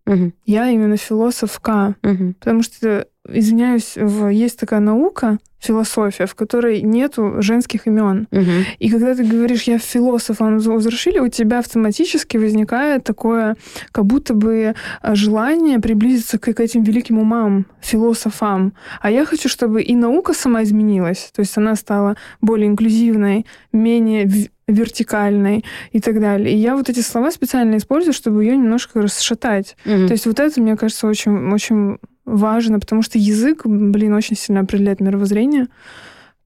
Мгм, 0.05 0.35
Я 0.45 0.69
именно 0.69 0.97
философка. 0.97 1.95
мгм. 2.03 2.35
Потому 2.35 2.63
что, 2.63 3.07
извиняюсь, 3.29 3.93
в- 3.97 4.29
есть 4.29 4.59
такая 4.59 4.81
наука, 4.81 5.39
философия, 5.63 6.27
в 6.27 6.35
которой 6.35 6.83
нету 6.83 7.37
женских 7.39 7.87
имен. 7.87 8.27
Мгм. 8.33 8.65
И 8.81 8.91
когда 8.91 9.15
ты 9.15 9.25
говоришь, 9.25 9.63
я 9.63 9.79
философ, 9.79 10.41
а 10.41 10.51
возвращили, 10.51 11.21
у 11.21 11.29
тебя 11.29 11.61
автоматически 11.61 12.37
возникает 12.37 13.05
такое, 13.05 13.57
как 13.93 14.05
будто 14.07 14.35
бы 14.35 14.75
э, 15.03 15.15
желание 15.15 15.79
приблизиться 15.79 16.39
к, 16.39 16.53
к 16.53 16.61
этим 16.61 16.83
великим 16.83 17.19
умам, 17.19 17.67
философам. 17.81 18.73
А 19.01 19.11
я 19.11 19.25
хочу, 19.25 19.49
чтобы 19.49 19.83
и 19.83 19.95
наука 19.95 20.35
сама 20.35 20.63
изменилась, 20.65 21.31
то 21.33 21.41
есть 21.41 21.57
она 21.57 21.77
стала 21.77 22.17
более 22.41 22.67
инклюзивной, 22.67 23.47
менее 23.73 24.29
вертикальной 24.67 25.65
и 25.91 26.01
так 26.01 26.21
далее. 26.21 26.55
И 26.55 26.59
я 26.59 26.77
вот 26.77 26.89
эти 26.89 27.01
слова 27.01 27.31
специально 27.31 27.77
использую, 27.77 28.13
чтобы 28.13 28.45
ее 28.45 28.57
немножко 28.57 29.03
расшатать. 29.03 29.77
Мгм. 29.85 30.07
То 30.07 30.13
есть 30.13 30.27
вот 30.27 30.39
это, 30.41 30.61
мне 30.61 30.77
кажется, 30.77 31.07
очень, 31.07 31.53
очень 31.53 31.99
важно, 32.25 32.79
потому 32.79 33.03
что 33.03 33.19
язык, 33.19 33.63
блин, 33.67 34.15
очень 34.15 34.37
сильно 34.37 34.61
определяет 34.61 35.01
мировоззрение. 35.01 35.67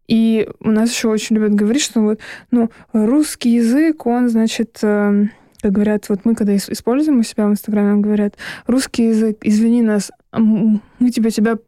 И 0.08 0.48
у 0.60 0.70
нас 0.70 0.90
еще 0.90 1.08
очень 1.08 1.36
любят 1.36 1.54
говорить, 1.54 1.82
что 1.82 2.00
вот, 2.00 2.20
ну, 2.50 2.70
русский 2.92 3.50
язык, 3.50 4.06
он, 4.06 4.28
значит, 4.28 4.78
э, 4.82 5.24
как 5.60 5.72
говорят, 5.72 6.08
вот 6.08 6.20
мы 6.24 6.34
когда 6.36 6.54
ис- 6.54 6.70
используем 6.72 7.18
у 7.18 7.22
себя 7.24 7.46
в 7.46 7.50
Инстаграме, 7.50 7.88
нам 7.88 8.02
говорят, 8.02 8.36
русский 8.66 9.08
язык, 9.08 9.38
извини 9.42 9.82
нас, 9.82 10.12
мы 10.32 11.10
тебя 11.10 11.30
тебя 11.30 11.58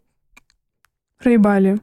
проебали. 1.18 1.80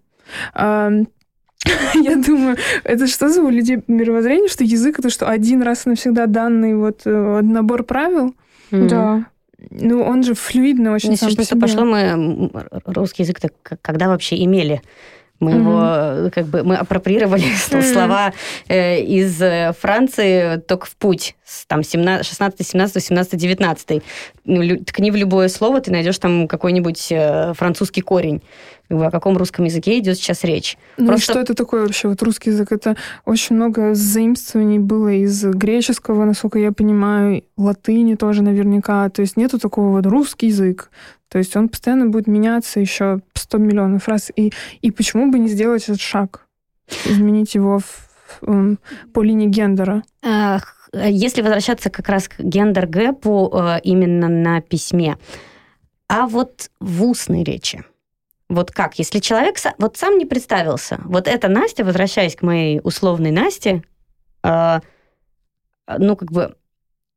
Я 1.95 2.15
думаю, 2.15 2.57
это 2.83 3.07
что 3.07 3.29
за 3.29 3.41
у 3.41 3.49
людей 3.49 3.79
мировоззрение, 3.87 4.49
что 4.49 4.63
язык 4.63 4.99
это 4.99 5.09
что 5.09 5.27
один 5.27 5.61
раз 5.61 5.85
навсегда 5.85 6.25
данный 6.27 6.75
вот 6.75 7.01
э, 7.05 7.41
набор 7.41 7.83
правил? 7.83 8.35
Мгм. 8.71 9.25
Ну, 9.71 10.01
он 10.03 10.23
же 10.23 10.35
флюидный 10.35 10.91
очень 10.91 11.11
Если 11.11 11.25
сам 11.25 11.29
что 11.31 11.37
по 11.37 11.43
себе. 11.43 11.61
пошло, 11.61 11.85
мы 11.85 12.51
русский 12.85 13.23
язык-то 13.23 13.49
когда 13.63 14.07
вообще 14.07 14.43
имели? 14.43 14.81
Мы 15.41 15.51
Мгм. 15.51 15.59
его 15.59 15.81
э, 15.83 16.29
как 16.33 16.45
бы 16.47 16.63
мы 16.63 16.75
апроприировали 16.77 17.43
Мгм. 17.71 17.81
слова 17.83 18.33
э, 18.69 19.01
из 19.01 19.41
э, 19.41 19.73
Франции 19.79 20.57
только 20.61 20.85
в 20.85 20.95
путь. 20.95 21.35
Там 21.67 21.83
17, 21.83 22.25
16, 22.25 22.65
17, 22.67 22.95
18, 22.95 23.39
19. 23.39 24.01
Ну, 24.45 24.61
лю- 24.61 24.83
ткни 24.83 25.11
в 25.11 25.15
любое 25.15 25.49
слово, 25.49 25.81
ты 25.81 25.91
найдешь 25.91 26.17
там 26.19 26.47
какой-нибудь 26.47 27.07
э, 27.11 27.53
французский 27.53 28.01
корень. 28.01 28.41
О 28.89 29.09
каком 29.09 29.35
русском 29.35 29.65
языке 29.65 29.97
идет 29.99 30.17
сейчас 30.17 30.43
речь? 30.43 30.77
Ну, 30.97 31.07
Просто- 31.07 31.31
что 31.33 31.39
это 31.41 31.53
такое 31.55 31.81
вообще? 31.81 32.07
Вот 32.07 32.21
русский 32.21 32.51
язык, 32.51 32.71
это 32.71 32.95
очень 33.25 33.55
много 33.55 33.93
заимствований 33.95 34.77
было 34.79 35.09
из 35.11 35.43
греческого, 35.43 36.23
насколько 36.25 36.59
я 36.59 36.71
понимаю, 36.71 37.43
латыни 37.57 38.15
тоже 38.15 38.41
наверняка. 38.43 39.09
То 39.09 39.21
есть 39.21 39.37
нету 39.37 39.59
такого 39.59 39.89
вот 39.97 40.05
русский 40.05 40.47
язык. 40.47 40.89
То 41.35 41.39
есть 41.39 41.53
он 41.57 41.67
постоянно 41.67 42.05
будет 42.05 42.27
меняться 42.27 42.79
еще 42.79 43.19
100 43.33 43.57
миллионов 43.57 44.07
раз. 44.07 44.31
И, 44.37 44.53
и 44.79 44.89
почему 44.89 45.29
бы 45.29 45.37
не 45.37 45.49
сделать 45.49 45.83
этот 45.83 45.99
шаг? 45.99 46.47
Изменить 47.03 47.55
его 47.55 47.79
в- 47.79 48.07
м, 48.47 48.79
по 49.13 49.21
линии 49.21 49.47
гендера. 49.49 50.01
Ах, 50.23 50.89
Если 50.93 51.41
возвращаться 51.41 51.89
как 51.89 52.07
раз 52.07 52.29
к 52.29 52.39
гендер-гэпу 52.39 53.51
э, 53.53 53.79
именно 53.83 54.29
на 54.29 54.61
письме, 54.61 55.17
а 56.07 56.25
вот 56.25 56.71
в 56.79 57.03
устной 57.03 57.43
речи, 57.43 57.83
вот 58.47 58.71
как, 58.71 58.97
если 58.97 59.19
человек 59.19 59.57
вот 59.77 59.97
сам 59.97 60.17
не 60.17 60.25
представился, 60.25 61.01
вот 61.03 61.27
это 61.27 61.49
Настя, 61.49 61.83
возвращаясь 61.83 62.37
к 62.37 62.43
моей 62.43 62.79
условной 62.81 63.31
Насте, 63.31 63.83
э, 64.41 64.79
ну 65.97 66.15
как 66.15 66.31
бы, 66.31 66.55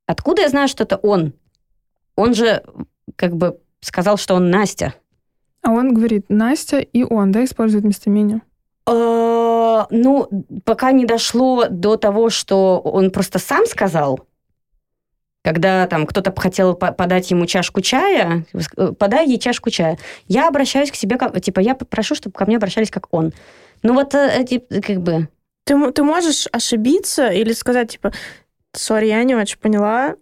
откуда 0.06 0.42
я 0.42 0.48
знаю, 0.48 0.66
что 0.66 0.82
это 0.82 0.96
он? 0.96 1.34
Он 2.16 2.34
же 2.34 2.64
как 3.14 3.36
бы 3.36 3.60
сказал, 3.80 4.16
что 4.16 4.34
он 4.34 4.50
Настя. 4.50 4.94
А 5.62 5.70
он 5.70 5.92
говорит 5.94 6.26
Настя 6.28 6.78
и 6.78 7.02
он, 7.02 7.32
да, 7.32 7.44
использует 7.44 7.84
местоимение. 7.84 8.42
Э, 8.86 9.84
Ну, 9.90 10.28
пока 10.64 10.92
не 10.92 11.04
дошло 11.04 11.66
до 11.68 11.96
того, 11.96 12.30
что 12.30 12.80
он 12.80 13.10
просто 13.10 13.38
сам 13.38 13.66
сказал, 13.66 14.20
когда 15.42 15.86
там 15.86 16.06
кто-то 16.06 16.32
хотел 16.36 16.74
по- 16.74 16.92
подать 16.92 17.30
ему 17.30 17.46
чашку 17.46 17.80
чая, 17.80 18.44
э, 18.76 18.92
подай 18.92 19.26
ей 19.28 19.38
чашку 19.38 19.70
чая. 19.70 19.98
Я 20.26 20.48
обращаюсь 20.48 20.90
к 20.90 20.94
себе 20.94 21.16
как, 21.16 21.40
типа, 21.40 21.60
я 21.60 21.74
прошу, 21.74 22.14
чтобы 22.14 22.34
ко 22.36 22.44
мне 22.46 22.56
обращались 22.56 22.90
как 22.90 23.06
он. 23.12 23.32
Ну 23.82 23.94
вот 23.94 24.14
эти, 24.14 24.58
как 24.58 25.00
бы, 25.00 25.28
Ты, 25.64 25.92
ты 25.92 26.02
можешь 26.02 26.48
ошибиться 26.52 27.28
или 27.28 27.52
сказать, 27.52 27.92
типа, 27.92 28.12
сори, 28.72 29.06
я 29.06 29.22
не 29.22 29.34
очень 29.36 29.58
поняла. 29.58 30.16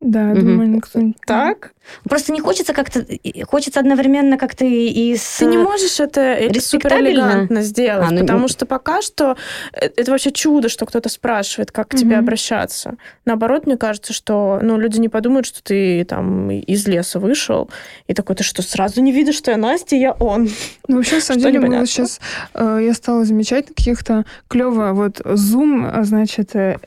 Да, 0.00 0.28
я 0.30 0.34
Мгм. 0.34 0.40
думаю, 0.46 0.68
никто... 0.70 0.98
не- 0.98 1.14
Так? 1.26 1.72
просто 2.08 2.32
не 2.32 2.40
хочется 2.40 2.72
как-то, 2.72 3.04
хочется 3.46 3.80
одновременно 3.80 4.38
как-то 4.38 4.64
и, 4.64 4.88
и 4.88 5.16
с... 5.16 5.38
Ты 5.38 5.44
не 5.46 5.58
можешь 5.58 6.00
это, 6.00 6.20
это 6.22 6.58
супер 6.60 6.88
респектабельно? 6.90 7.10
элегантно 7.10 7.62
сделать, 7.62 8.08
А, 8.08 8.12
ну, 8.12 8.20
потому 8.20 8.40
ну- 8.40 8.48
что 8.48 8.64
пока 8.64 9.02
что 9.02 9.36
э, 9.74 9.90
это 9.96 10.10
вообще 10.10 10.30
чудо, 10.30 10.70
что 10.70 10.86
кто-то 10.86 11.10
спрашивает, 11.10 11.70
как 11.70 11.88
к 11.88 11.94
тебе 11.96 12.12
Мгм. 12.16 12.20
обращаться. 12.24 12.96
Наоборот, 13.26 13.66
мне 13.66 13.76
кажется, 13.76 14.14
что 14.14 14.58
ну, 14.62 14.78
люди 14.78 14.98
не 15.00 15.10
подумают, 15.10 15.44
что 15.46 15.62
ты 15.62 16.04
там 16.06 16.50
из 16.50 16.86
леса 16.86 17.18
вышел, 17.18 17.68
и 18.06 18.14
такой, 18.14 18.36
ты 18.36 18.42
что, 18.44 18.62
сразу 18.62 19.02
не 19.02 19.12
видишь, 19.12 19.36
что 19.36 19.50
я 19.50 19.58
Настя, 19.58 19.96
я 19.96 20.12
он. 20.12 20.48
Ну, 20.88 20.96
вообще, 20.96 21.16
на 21.16 21.20
самом 21.20 21.42
деле, 21.42 21.60
мы 21.60 21.86
сейчас, 21.86 22.20
я 22.54 22.94
стала 22.94 23.24
замечать 23.26 23.68
на 23.68 23.74
каких-то 23.74 24.24
клево, 24.48 24.92
вот 24.92 25.20
Zoom, 25.20 25.90
а, 25.92 26.04
значит, 26.04 26.54
э, 26.56 26.78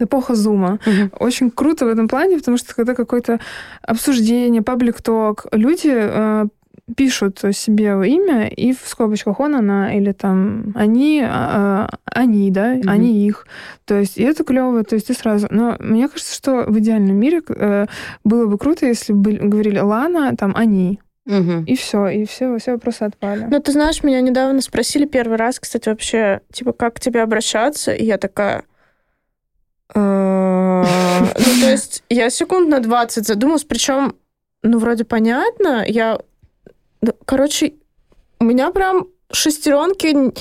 эпоха 0.00 0.34
зума. 0.34 0.78
Мгм. 0.86 1.12
Очень 1.18 1.50
круто 1.50 1.84
в 1.84 1.88
этом 1.88 2.08
плане, 2.08 2.38
потому 2.38 2.56
что 2.56 2.74
когда 2.74 2.94
какое-то 2.94 3.40
обсуждение, 3.82 4.62
паблик-ток, 4.62 5.46
люди 5.52 5.90
э, 5.92 6.46
пишут 6.96 7.40
себе 7.52 7.86
имя, 7.86 8.48
и 8.48 8.72
в 8.72 8.80
скобочках 8.84 9.40
он, 9.40 9.54
она, 9.54 9.94
или 9.94 10.12
там 10.12 10.72
они, 10.74 11.22
а, 11.24 11.88
они, 12.04 12.50
да, 12.50 12.74
Мгм. 12.74 12.88
они, 12.88 13.26
их. 13.26 13.46
То 13.84 13.98
есть, 13.98 14.18
и 14.18 14.22
это 14.22 14.44
клево, 14.44 14.82
то 14.84 14.96
есть 14.96 15.06
ты 15.06 15.14
сразу. 15.14 15.46
Но 15.50 15.76
мне 15.78 16.08
кажется, 16.08 16.34
что 16.34 16.64
в 16.66 16.78
идеальном 16.78 17.16
мире 17.16 17.42
э, 17.48 17.86
было 18.24 18.46
бы 18.46 18.58
круто, 18.58 18.86
если 18.86 19.12
бы 19.12 19.32
говорили 19.32 19.78
Лана, 19.78 20.34
там, 20.36 20.52
они. 20.56 21.00
Мгм. 21.26 21.64
И 21.64 21.76
все, 21.76 22.08
и 22.08 22.24
все, 22.24 22.58
все 22.58 22.72
вопросы 22.72 23.04
отпали. 23.04 23.46
Ну, 23.48 23.60
ты 23.60 23.72
знаешь, 23.72 24.02
меня 24.02 24.20
недавно 24.20 24.60
спросили 24.60 25.04
первый 25.06 25.36
раз, 25.36 25.60
кстати, 25.60 25.88
вообще, 25.88 26.40
типа, 26.52 26.72
как 26.72 26.94
к 26.94 27.00
тебе 27.00 27.22
обращаться, 27.22 27.92
и 27.92 28.04
я 28.04 28.18
такая... 28.18 28.64
«Э, 29.94 30.84
Ну, 31.22 31.60
то 31.60 31.70
есть 31.70 32.02
я 32.08 32.30
секунд 32.30 32.68
на 32.68 32.80
20 32.80 33.26
задумалась, 33.26 33.64
причем, 33.64 34.14
ну, 34.62 34.78
вроде 34.78 35.04
понятно, 35.04 35.84
я... 35.86 36.18
ну, 37.02 37.12
Короче, 37.24 37.74
у 38.38 38.44
меня 38.44 38.70
прям 38.70 39.06
шестеренки 39.32 40.32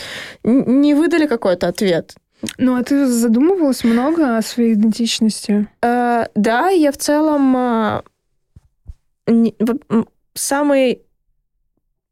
не 0.44 0.94
выдали 0.94 1.28
какой-то 1.28 1.68
ответ. 1.68 2.16
Ну, 2.58 2.76
а 2.78 2.84
ты 2.84 3.06
задумывалась 3.06 3.84
много 3.84 4.38
о 4.38 4.42
своей 4.42 4.74
идентичности? 4.74 5.68
Э, 5.82 6.26
да, 6.36 6.70
я 6.70 6.92
в 6.92 6.98
целом 6.98 7.56
э, 7.58 8.02
не, 9.28 9.56
самый 10.34 11.02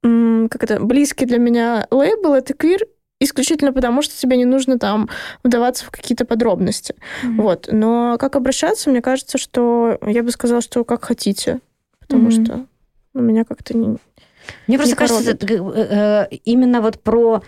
как 0.03 0.63
это, 0.63 0.79
близкий 0.79 1.25
для 1.25 1.37
меня 1.37 1.87
лейбл— 1.91 2.33
это 2.35 2.53
квир, 2.53 2.87
исключительно 3.19 3.73
потому, 3.73 4.01
что 4.01 4.15
тебе 4.15 4.37
не 4.37 4.45
нужно 4.45 4.77
там 4.79 5.09
вдаваться 5.43 5.85
в 5.85 5.91
какие-то 5.91 6.25
подробности. 6.25 6.95
Mm-hmm. 7.23 7.41
Вот. 7.41 7.69
Но 7.71 8.17
как 8.19 8.35
обращаться, 8.35 8.89
мне 8.89 9.01
кажется, 9.01 9.37
что 9.37 9.97
я 10.05 10.23
бы 10.23 10.31
сказала, 10.31 10.61
что 10.61 10.83
как 10.83 11.05
хотите. 11.05 11.59
Потому 11.99 12.29
mm-hmm. 12.29 12.45
что 12.45 12.65
у 13.13 13.19
меня 13.19 13.43
как-то 13.43 13.75
не 13.75 13.97
Мне 14.67 14.77
просто 14.77 14.91
не 14.91 14.95
кажется, 14.95 15.31
э, 15.31 16.27
именно 16.45 16.81
вот 16.81 17.01
про 17.01 17.41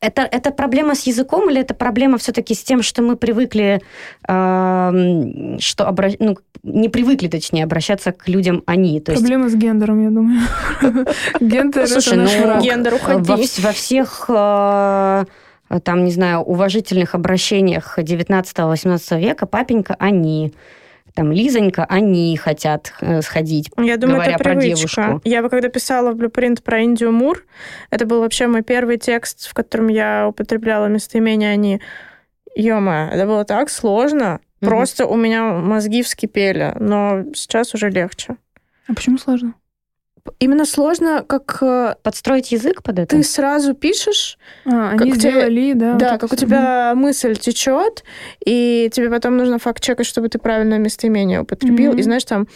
это, 0.00 0.22
это 0.22 0.50
проблема 0.50 0.94
с 0.94 1.06
языком 1.06 1.50
или 1.50 1.60
это 1.60 1.74
проблема 1.74 2.18
все-таки 2.18 2.54
с 2.54 2.62
тем, 2.62 2.82
что 2.82 3.02
мы 3.02 3.16
привыкли, 3.16 3.80
э, 4.26 5.58
что 5.58 5.86
обра... 5.86 6.10
ну, 6.18 6.36
не 6.62 6.88
привыкли, 6.88 7.28
точнее, 7.28 7.64
обращаться 7.64 8.12
к 8.12 8.28
людям 8.28 8.62
они? 8.66 9.00
То 9.00 9.12
проблема 9.12 9.44
есть... 9.44 9.56
с 9.56 9.58
гендером, 9.58 10.02
я 10.02 10.10
думаю. 10.10 10.40
Гендер 11.40 11.86
Слушай, 11.86 12.18
ну, 12.18 12.60
гендер 12.62 12.94
Во 13.04 13.72
всех 13.72 14.26
э, 14.28 15.24
там, 15.82 16.04
не 16.04 16.10
знаю, 16.10 16.40
уважительных 16.40 17.14
обращениях 17.14 17.98
19-18 17.98 19.20
века 19.20 19.46
папенька 19.46 19.96
они 19.98 20.54
там 21.14 21.30
Лизонька, 21.30 21.84
они 21.84 22.36
хотят 22.36 22.92
э, 23.00 23.22
сходить, 23.22 23.70
Я 23.78 23.96
думаю, 23.96 24.16
говоря 24.16 24.34
это 24.34 24.44
про 24.44 24.54
девушку. 24.56 25.20
Я 25.24 25.48
когда 25.48 25.68
писала 25.68 26.12
в 26.12 26.16
Blueprint 26.16 26.62
про 26.62 26.80
Индию 26.80 27.12
Мур, 27.12 27.44
это 27.90 28.04
был 28.04 28.20
вообще 28.20 28.48
мой 28.48 28.62
первый 28.62 28.98
текст, 28.98 29.46
в 29.46 29.54
котором 29.54 29.88
я 29.88 30.26
употребляла 30.28 30.86
местоимение 30.86 31.50
«они». 31.50 31.80
Ё-моё, 32.56 33.08
это 33.10 33.26
было 33.26 33.44
так 33.44 33.70
сложно. 33.70 34.40
Mm-hmm. 34.60 34.66
Просто 34.66 35.06
у 35.06 35.16
меня 35.16 35.44
мозги 35.54 36.02
вскипели, 36.02 36.74
но 36.78 37.24
сейчас 37.34 37.74
уже 37.74 37.90
легче. 37.90 38.36
А 38.88 38.94
почему 38.94 39.18
сложно? 39.18 39.54
Именно 40.38 40.64
сложно, 40.64 41.24
как... 41.26 41.58
Э, 41.62 41.94
Подстроить 42.02 42.52
язык 42.52 42.82
под 42.82 42.98
это? 42.98 43.16
Ты 43.16 43.22
сразу 43.22 43.74
пишешь. 43.74 44.38
А, 44.64 44.90
они 44.90 45.10
как 45.10 45.20
сделали, 45.20 45.72
тебя, 45.72 45.92
да. 45.92 45.94
Да, 45.94 46.12
вот 46.12 46.20
как 46.20 46.32
у 46.32 46.36
тебя 46.36 46.92
mm 46.92 46.94
мысль 46.94 47.36
течет, 47.36 48.04
и 48.44 48.88
тебе 48.92 49.10
потом 49.10 49.36
нужно 49.36 49.58
факт-чекать, 49.58 50.06
чтобы 50.06 50.28
ты 50.28 50.38
правильное 50.38 50.78
местоимение 50.78 51.40
употребил. 51.40 51.92
Mm-hmm. 51.92 51.98
И 51.98 52.02
знаешь, 52.02 52.24
там, 52.24 52.46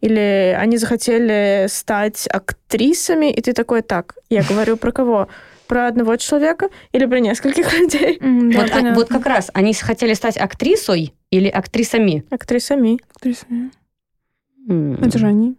или 0.00 0.56
они 0.58 0.78
захотели 0.78 1.66
стать 1.68 2.26
актрисами, 2.30 3.30
и 3.30 3.40
ты 3.42 3.52
такой, 3.52 3.82
так, 3.82 4.14
я 4.30 4.42
говорю 4.42 4.76
про 4.76 4.92
кого? 4.92 5.28
про 5.66 5.86
одного 5.86 6.16
человека 6.16 6.70
или 6.92 7.04
про 7.04 7.20
нескольких 7.20 7.70
людей. 7.78 8.16
Mm, 8.18 8.52
да, 8.52 8.62
вот, 8.62 8.70
а, 8.72 8.94
вот 8.94 9.08
как 9.08 9.26
раз 9.26 9.50
они 9.52 9.74
хотели 9.74 10.14
стать 10.14 10.38
актрисой 10.38 11.12
или 11.30 11.48
актрисами? 11.48 12.24
Актрисами. 12.30 12.98
Актрисами. 13.14 13.70
Mm. 14.66 15.06
Это 15.06 15.18
же 15.18 15.26
они. 15.26 15.58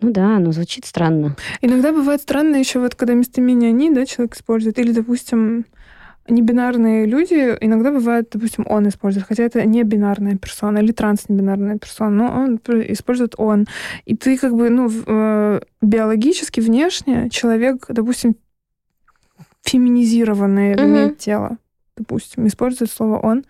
Ну 0.00 0.10
да, 0.12 0.38
но 0.38 0.52
звучит 0.52 0.84
странно. 0.84 1.36
Иногда 1.60 1.92
бывает 1.92 2.20
странно 2.20 2.56
еще 2.56 2.78
вот, 2.78 2.94
когда 2.94 3.14
местоимение 3.14 3.70
«они», 3.70 3.90
да, 3.90 4.04
человек 4.04 4.36
использует, 4.36 4.78
или, 4.78 4.92
допустим, 4.92 5.64
небинарные 6.28 7.06
люди, 7.06 7.56
иногда 7.60 7.90
бывает, 7.90 8.28
допустим, 8.32 8.66
он 8.68 8.88
использует, 8.88 9.26
хотя 9.26 9.44
это 9.44 9.64
не 9.64 9.82
бинарная 9.84 10.36
персона 10.36 10.78
или 10.78 10.92
транснебинарная 10.92 11.78
персона, 11.78 12.10
но 12.10 12.26
он 12.26 12.60
использует 12.90 13.34
он. 13.38 13.66
И 14.04 14.16
ты 14.16 14.36
как 14.36 14.54
бы, 14.54 14.70
ну, 14.70 14.90
э, 14.90 15.60
биологически, 15.80 16.60
внешне 16.60 17.30
человек, 17.30 17.86
допустим, 17.88 18.36
феминизированное 19.62 20.74
mm-hmm. 20.74 20.84
имеет 20.84 21.18
тело, 21.18 21.58
допустим, 21.96 22.46
использует 22.46 22.90
слово 22.90 23.18
он. 23.18 23.44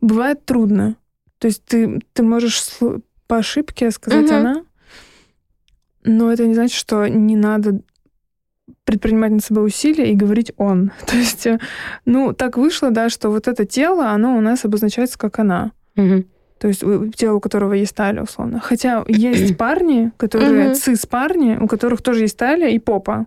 Бывает 0.00 0.44
трудно. 0.44 0.96
То 1.38 1.48
есть 1.48 1.64
ты, 1.64 2.00
ты 2.12 2.22
можешь 2.22 2.62
по 3.26 3.36
ошибке 3.36 3.90
сказать 3.90 4.26
mm-hmm. 4.26 4.40
она, 4.40 4.62
но 6.04 6.32
это 6.32 6.46
не 6.46 6.54
значит, 6.54 6.76
что 6.76 7.06
не 7.06 7.36
надо 7.36 7.80
предпринимать 8.84 9.32
над 9.32 9.44
собой 9.44 9.66
усилия 9.66 10.10
и 10.10 10.14
говорить 10.14 10.52
он. 10.56 10.92
То 11.06 11.16
есть, 11.16 11.46
э, 11.46 11.58
ну, 12.04 12.32
так 12.32 12.56
вышло, 12.56 12.90
да, 12.90 13.08
что 13.08 13.30
вот 13.30 13.48
это 13.48 13.64
тело, 13.64 14.10
оно 14.10 14.36
у 14.36 14.40
нас 14.40 14.64
обозначается 14.64 15.18
как 15.18 15.38
она. 15.38 15.72
Угу. 15.96 16.24
То 16.58 16.68
есть 16.68 16.82
тело, 17.16 17.34
у 17.36 17.40
которого 17.40 17.74
есть 17.74 17.94
талия, 17.94 18.22
условно. 18.22 18.60
Хотя 18.60 19.04
есть 19.08 19.56
парни, 19.56 20.12
которые 20.16 20.68
угу. 20.68 20.74
цис-парни, 20.74 21.58
у 21.60 21.66
которых 21.66 22.02
тоже 22.02 22.22
есть 22.22 22.36
талия 22.36 22.68
и 22.68 22.78
попа. 22.78 23.26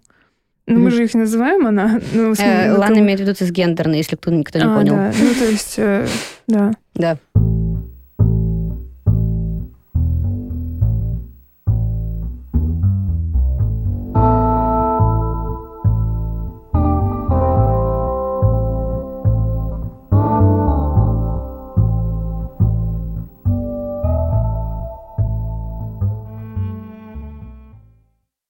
Ну, 0.70 0.80
мы 0.80 0.92
же 0.92 1.06
их 1.06 1.14
называем 1.14 1.66
она. 1.66 2.02
Ну, 2.14 2.34
э, 2.34 2.72
Ладно, 2.72 3.00
имеет 3.00 3.20
в 3.20 3.24
виду 3.24 3.34
цисгендерные, 3.34 4.00
если 4.00 4.16
кто 4.16 4.32
никто 4.32 4.60
не 4.60 4.66
а, 4.66 4.76
понял. 4.76 4.96
Да. 4.96 5.14
Ну, 5.18 5.34
то 5.34 5.46
есть, 5.46 5.76
э, 5.78 6.08
да. 6.48 6.72
Да. 6.94 7.18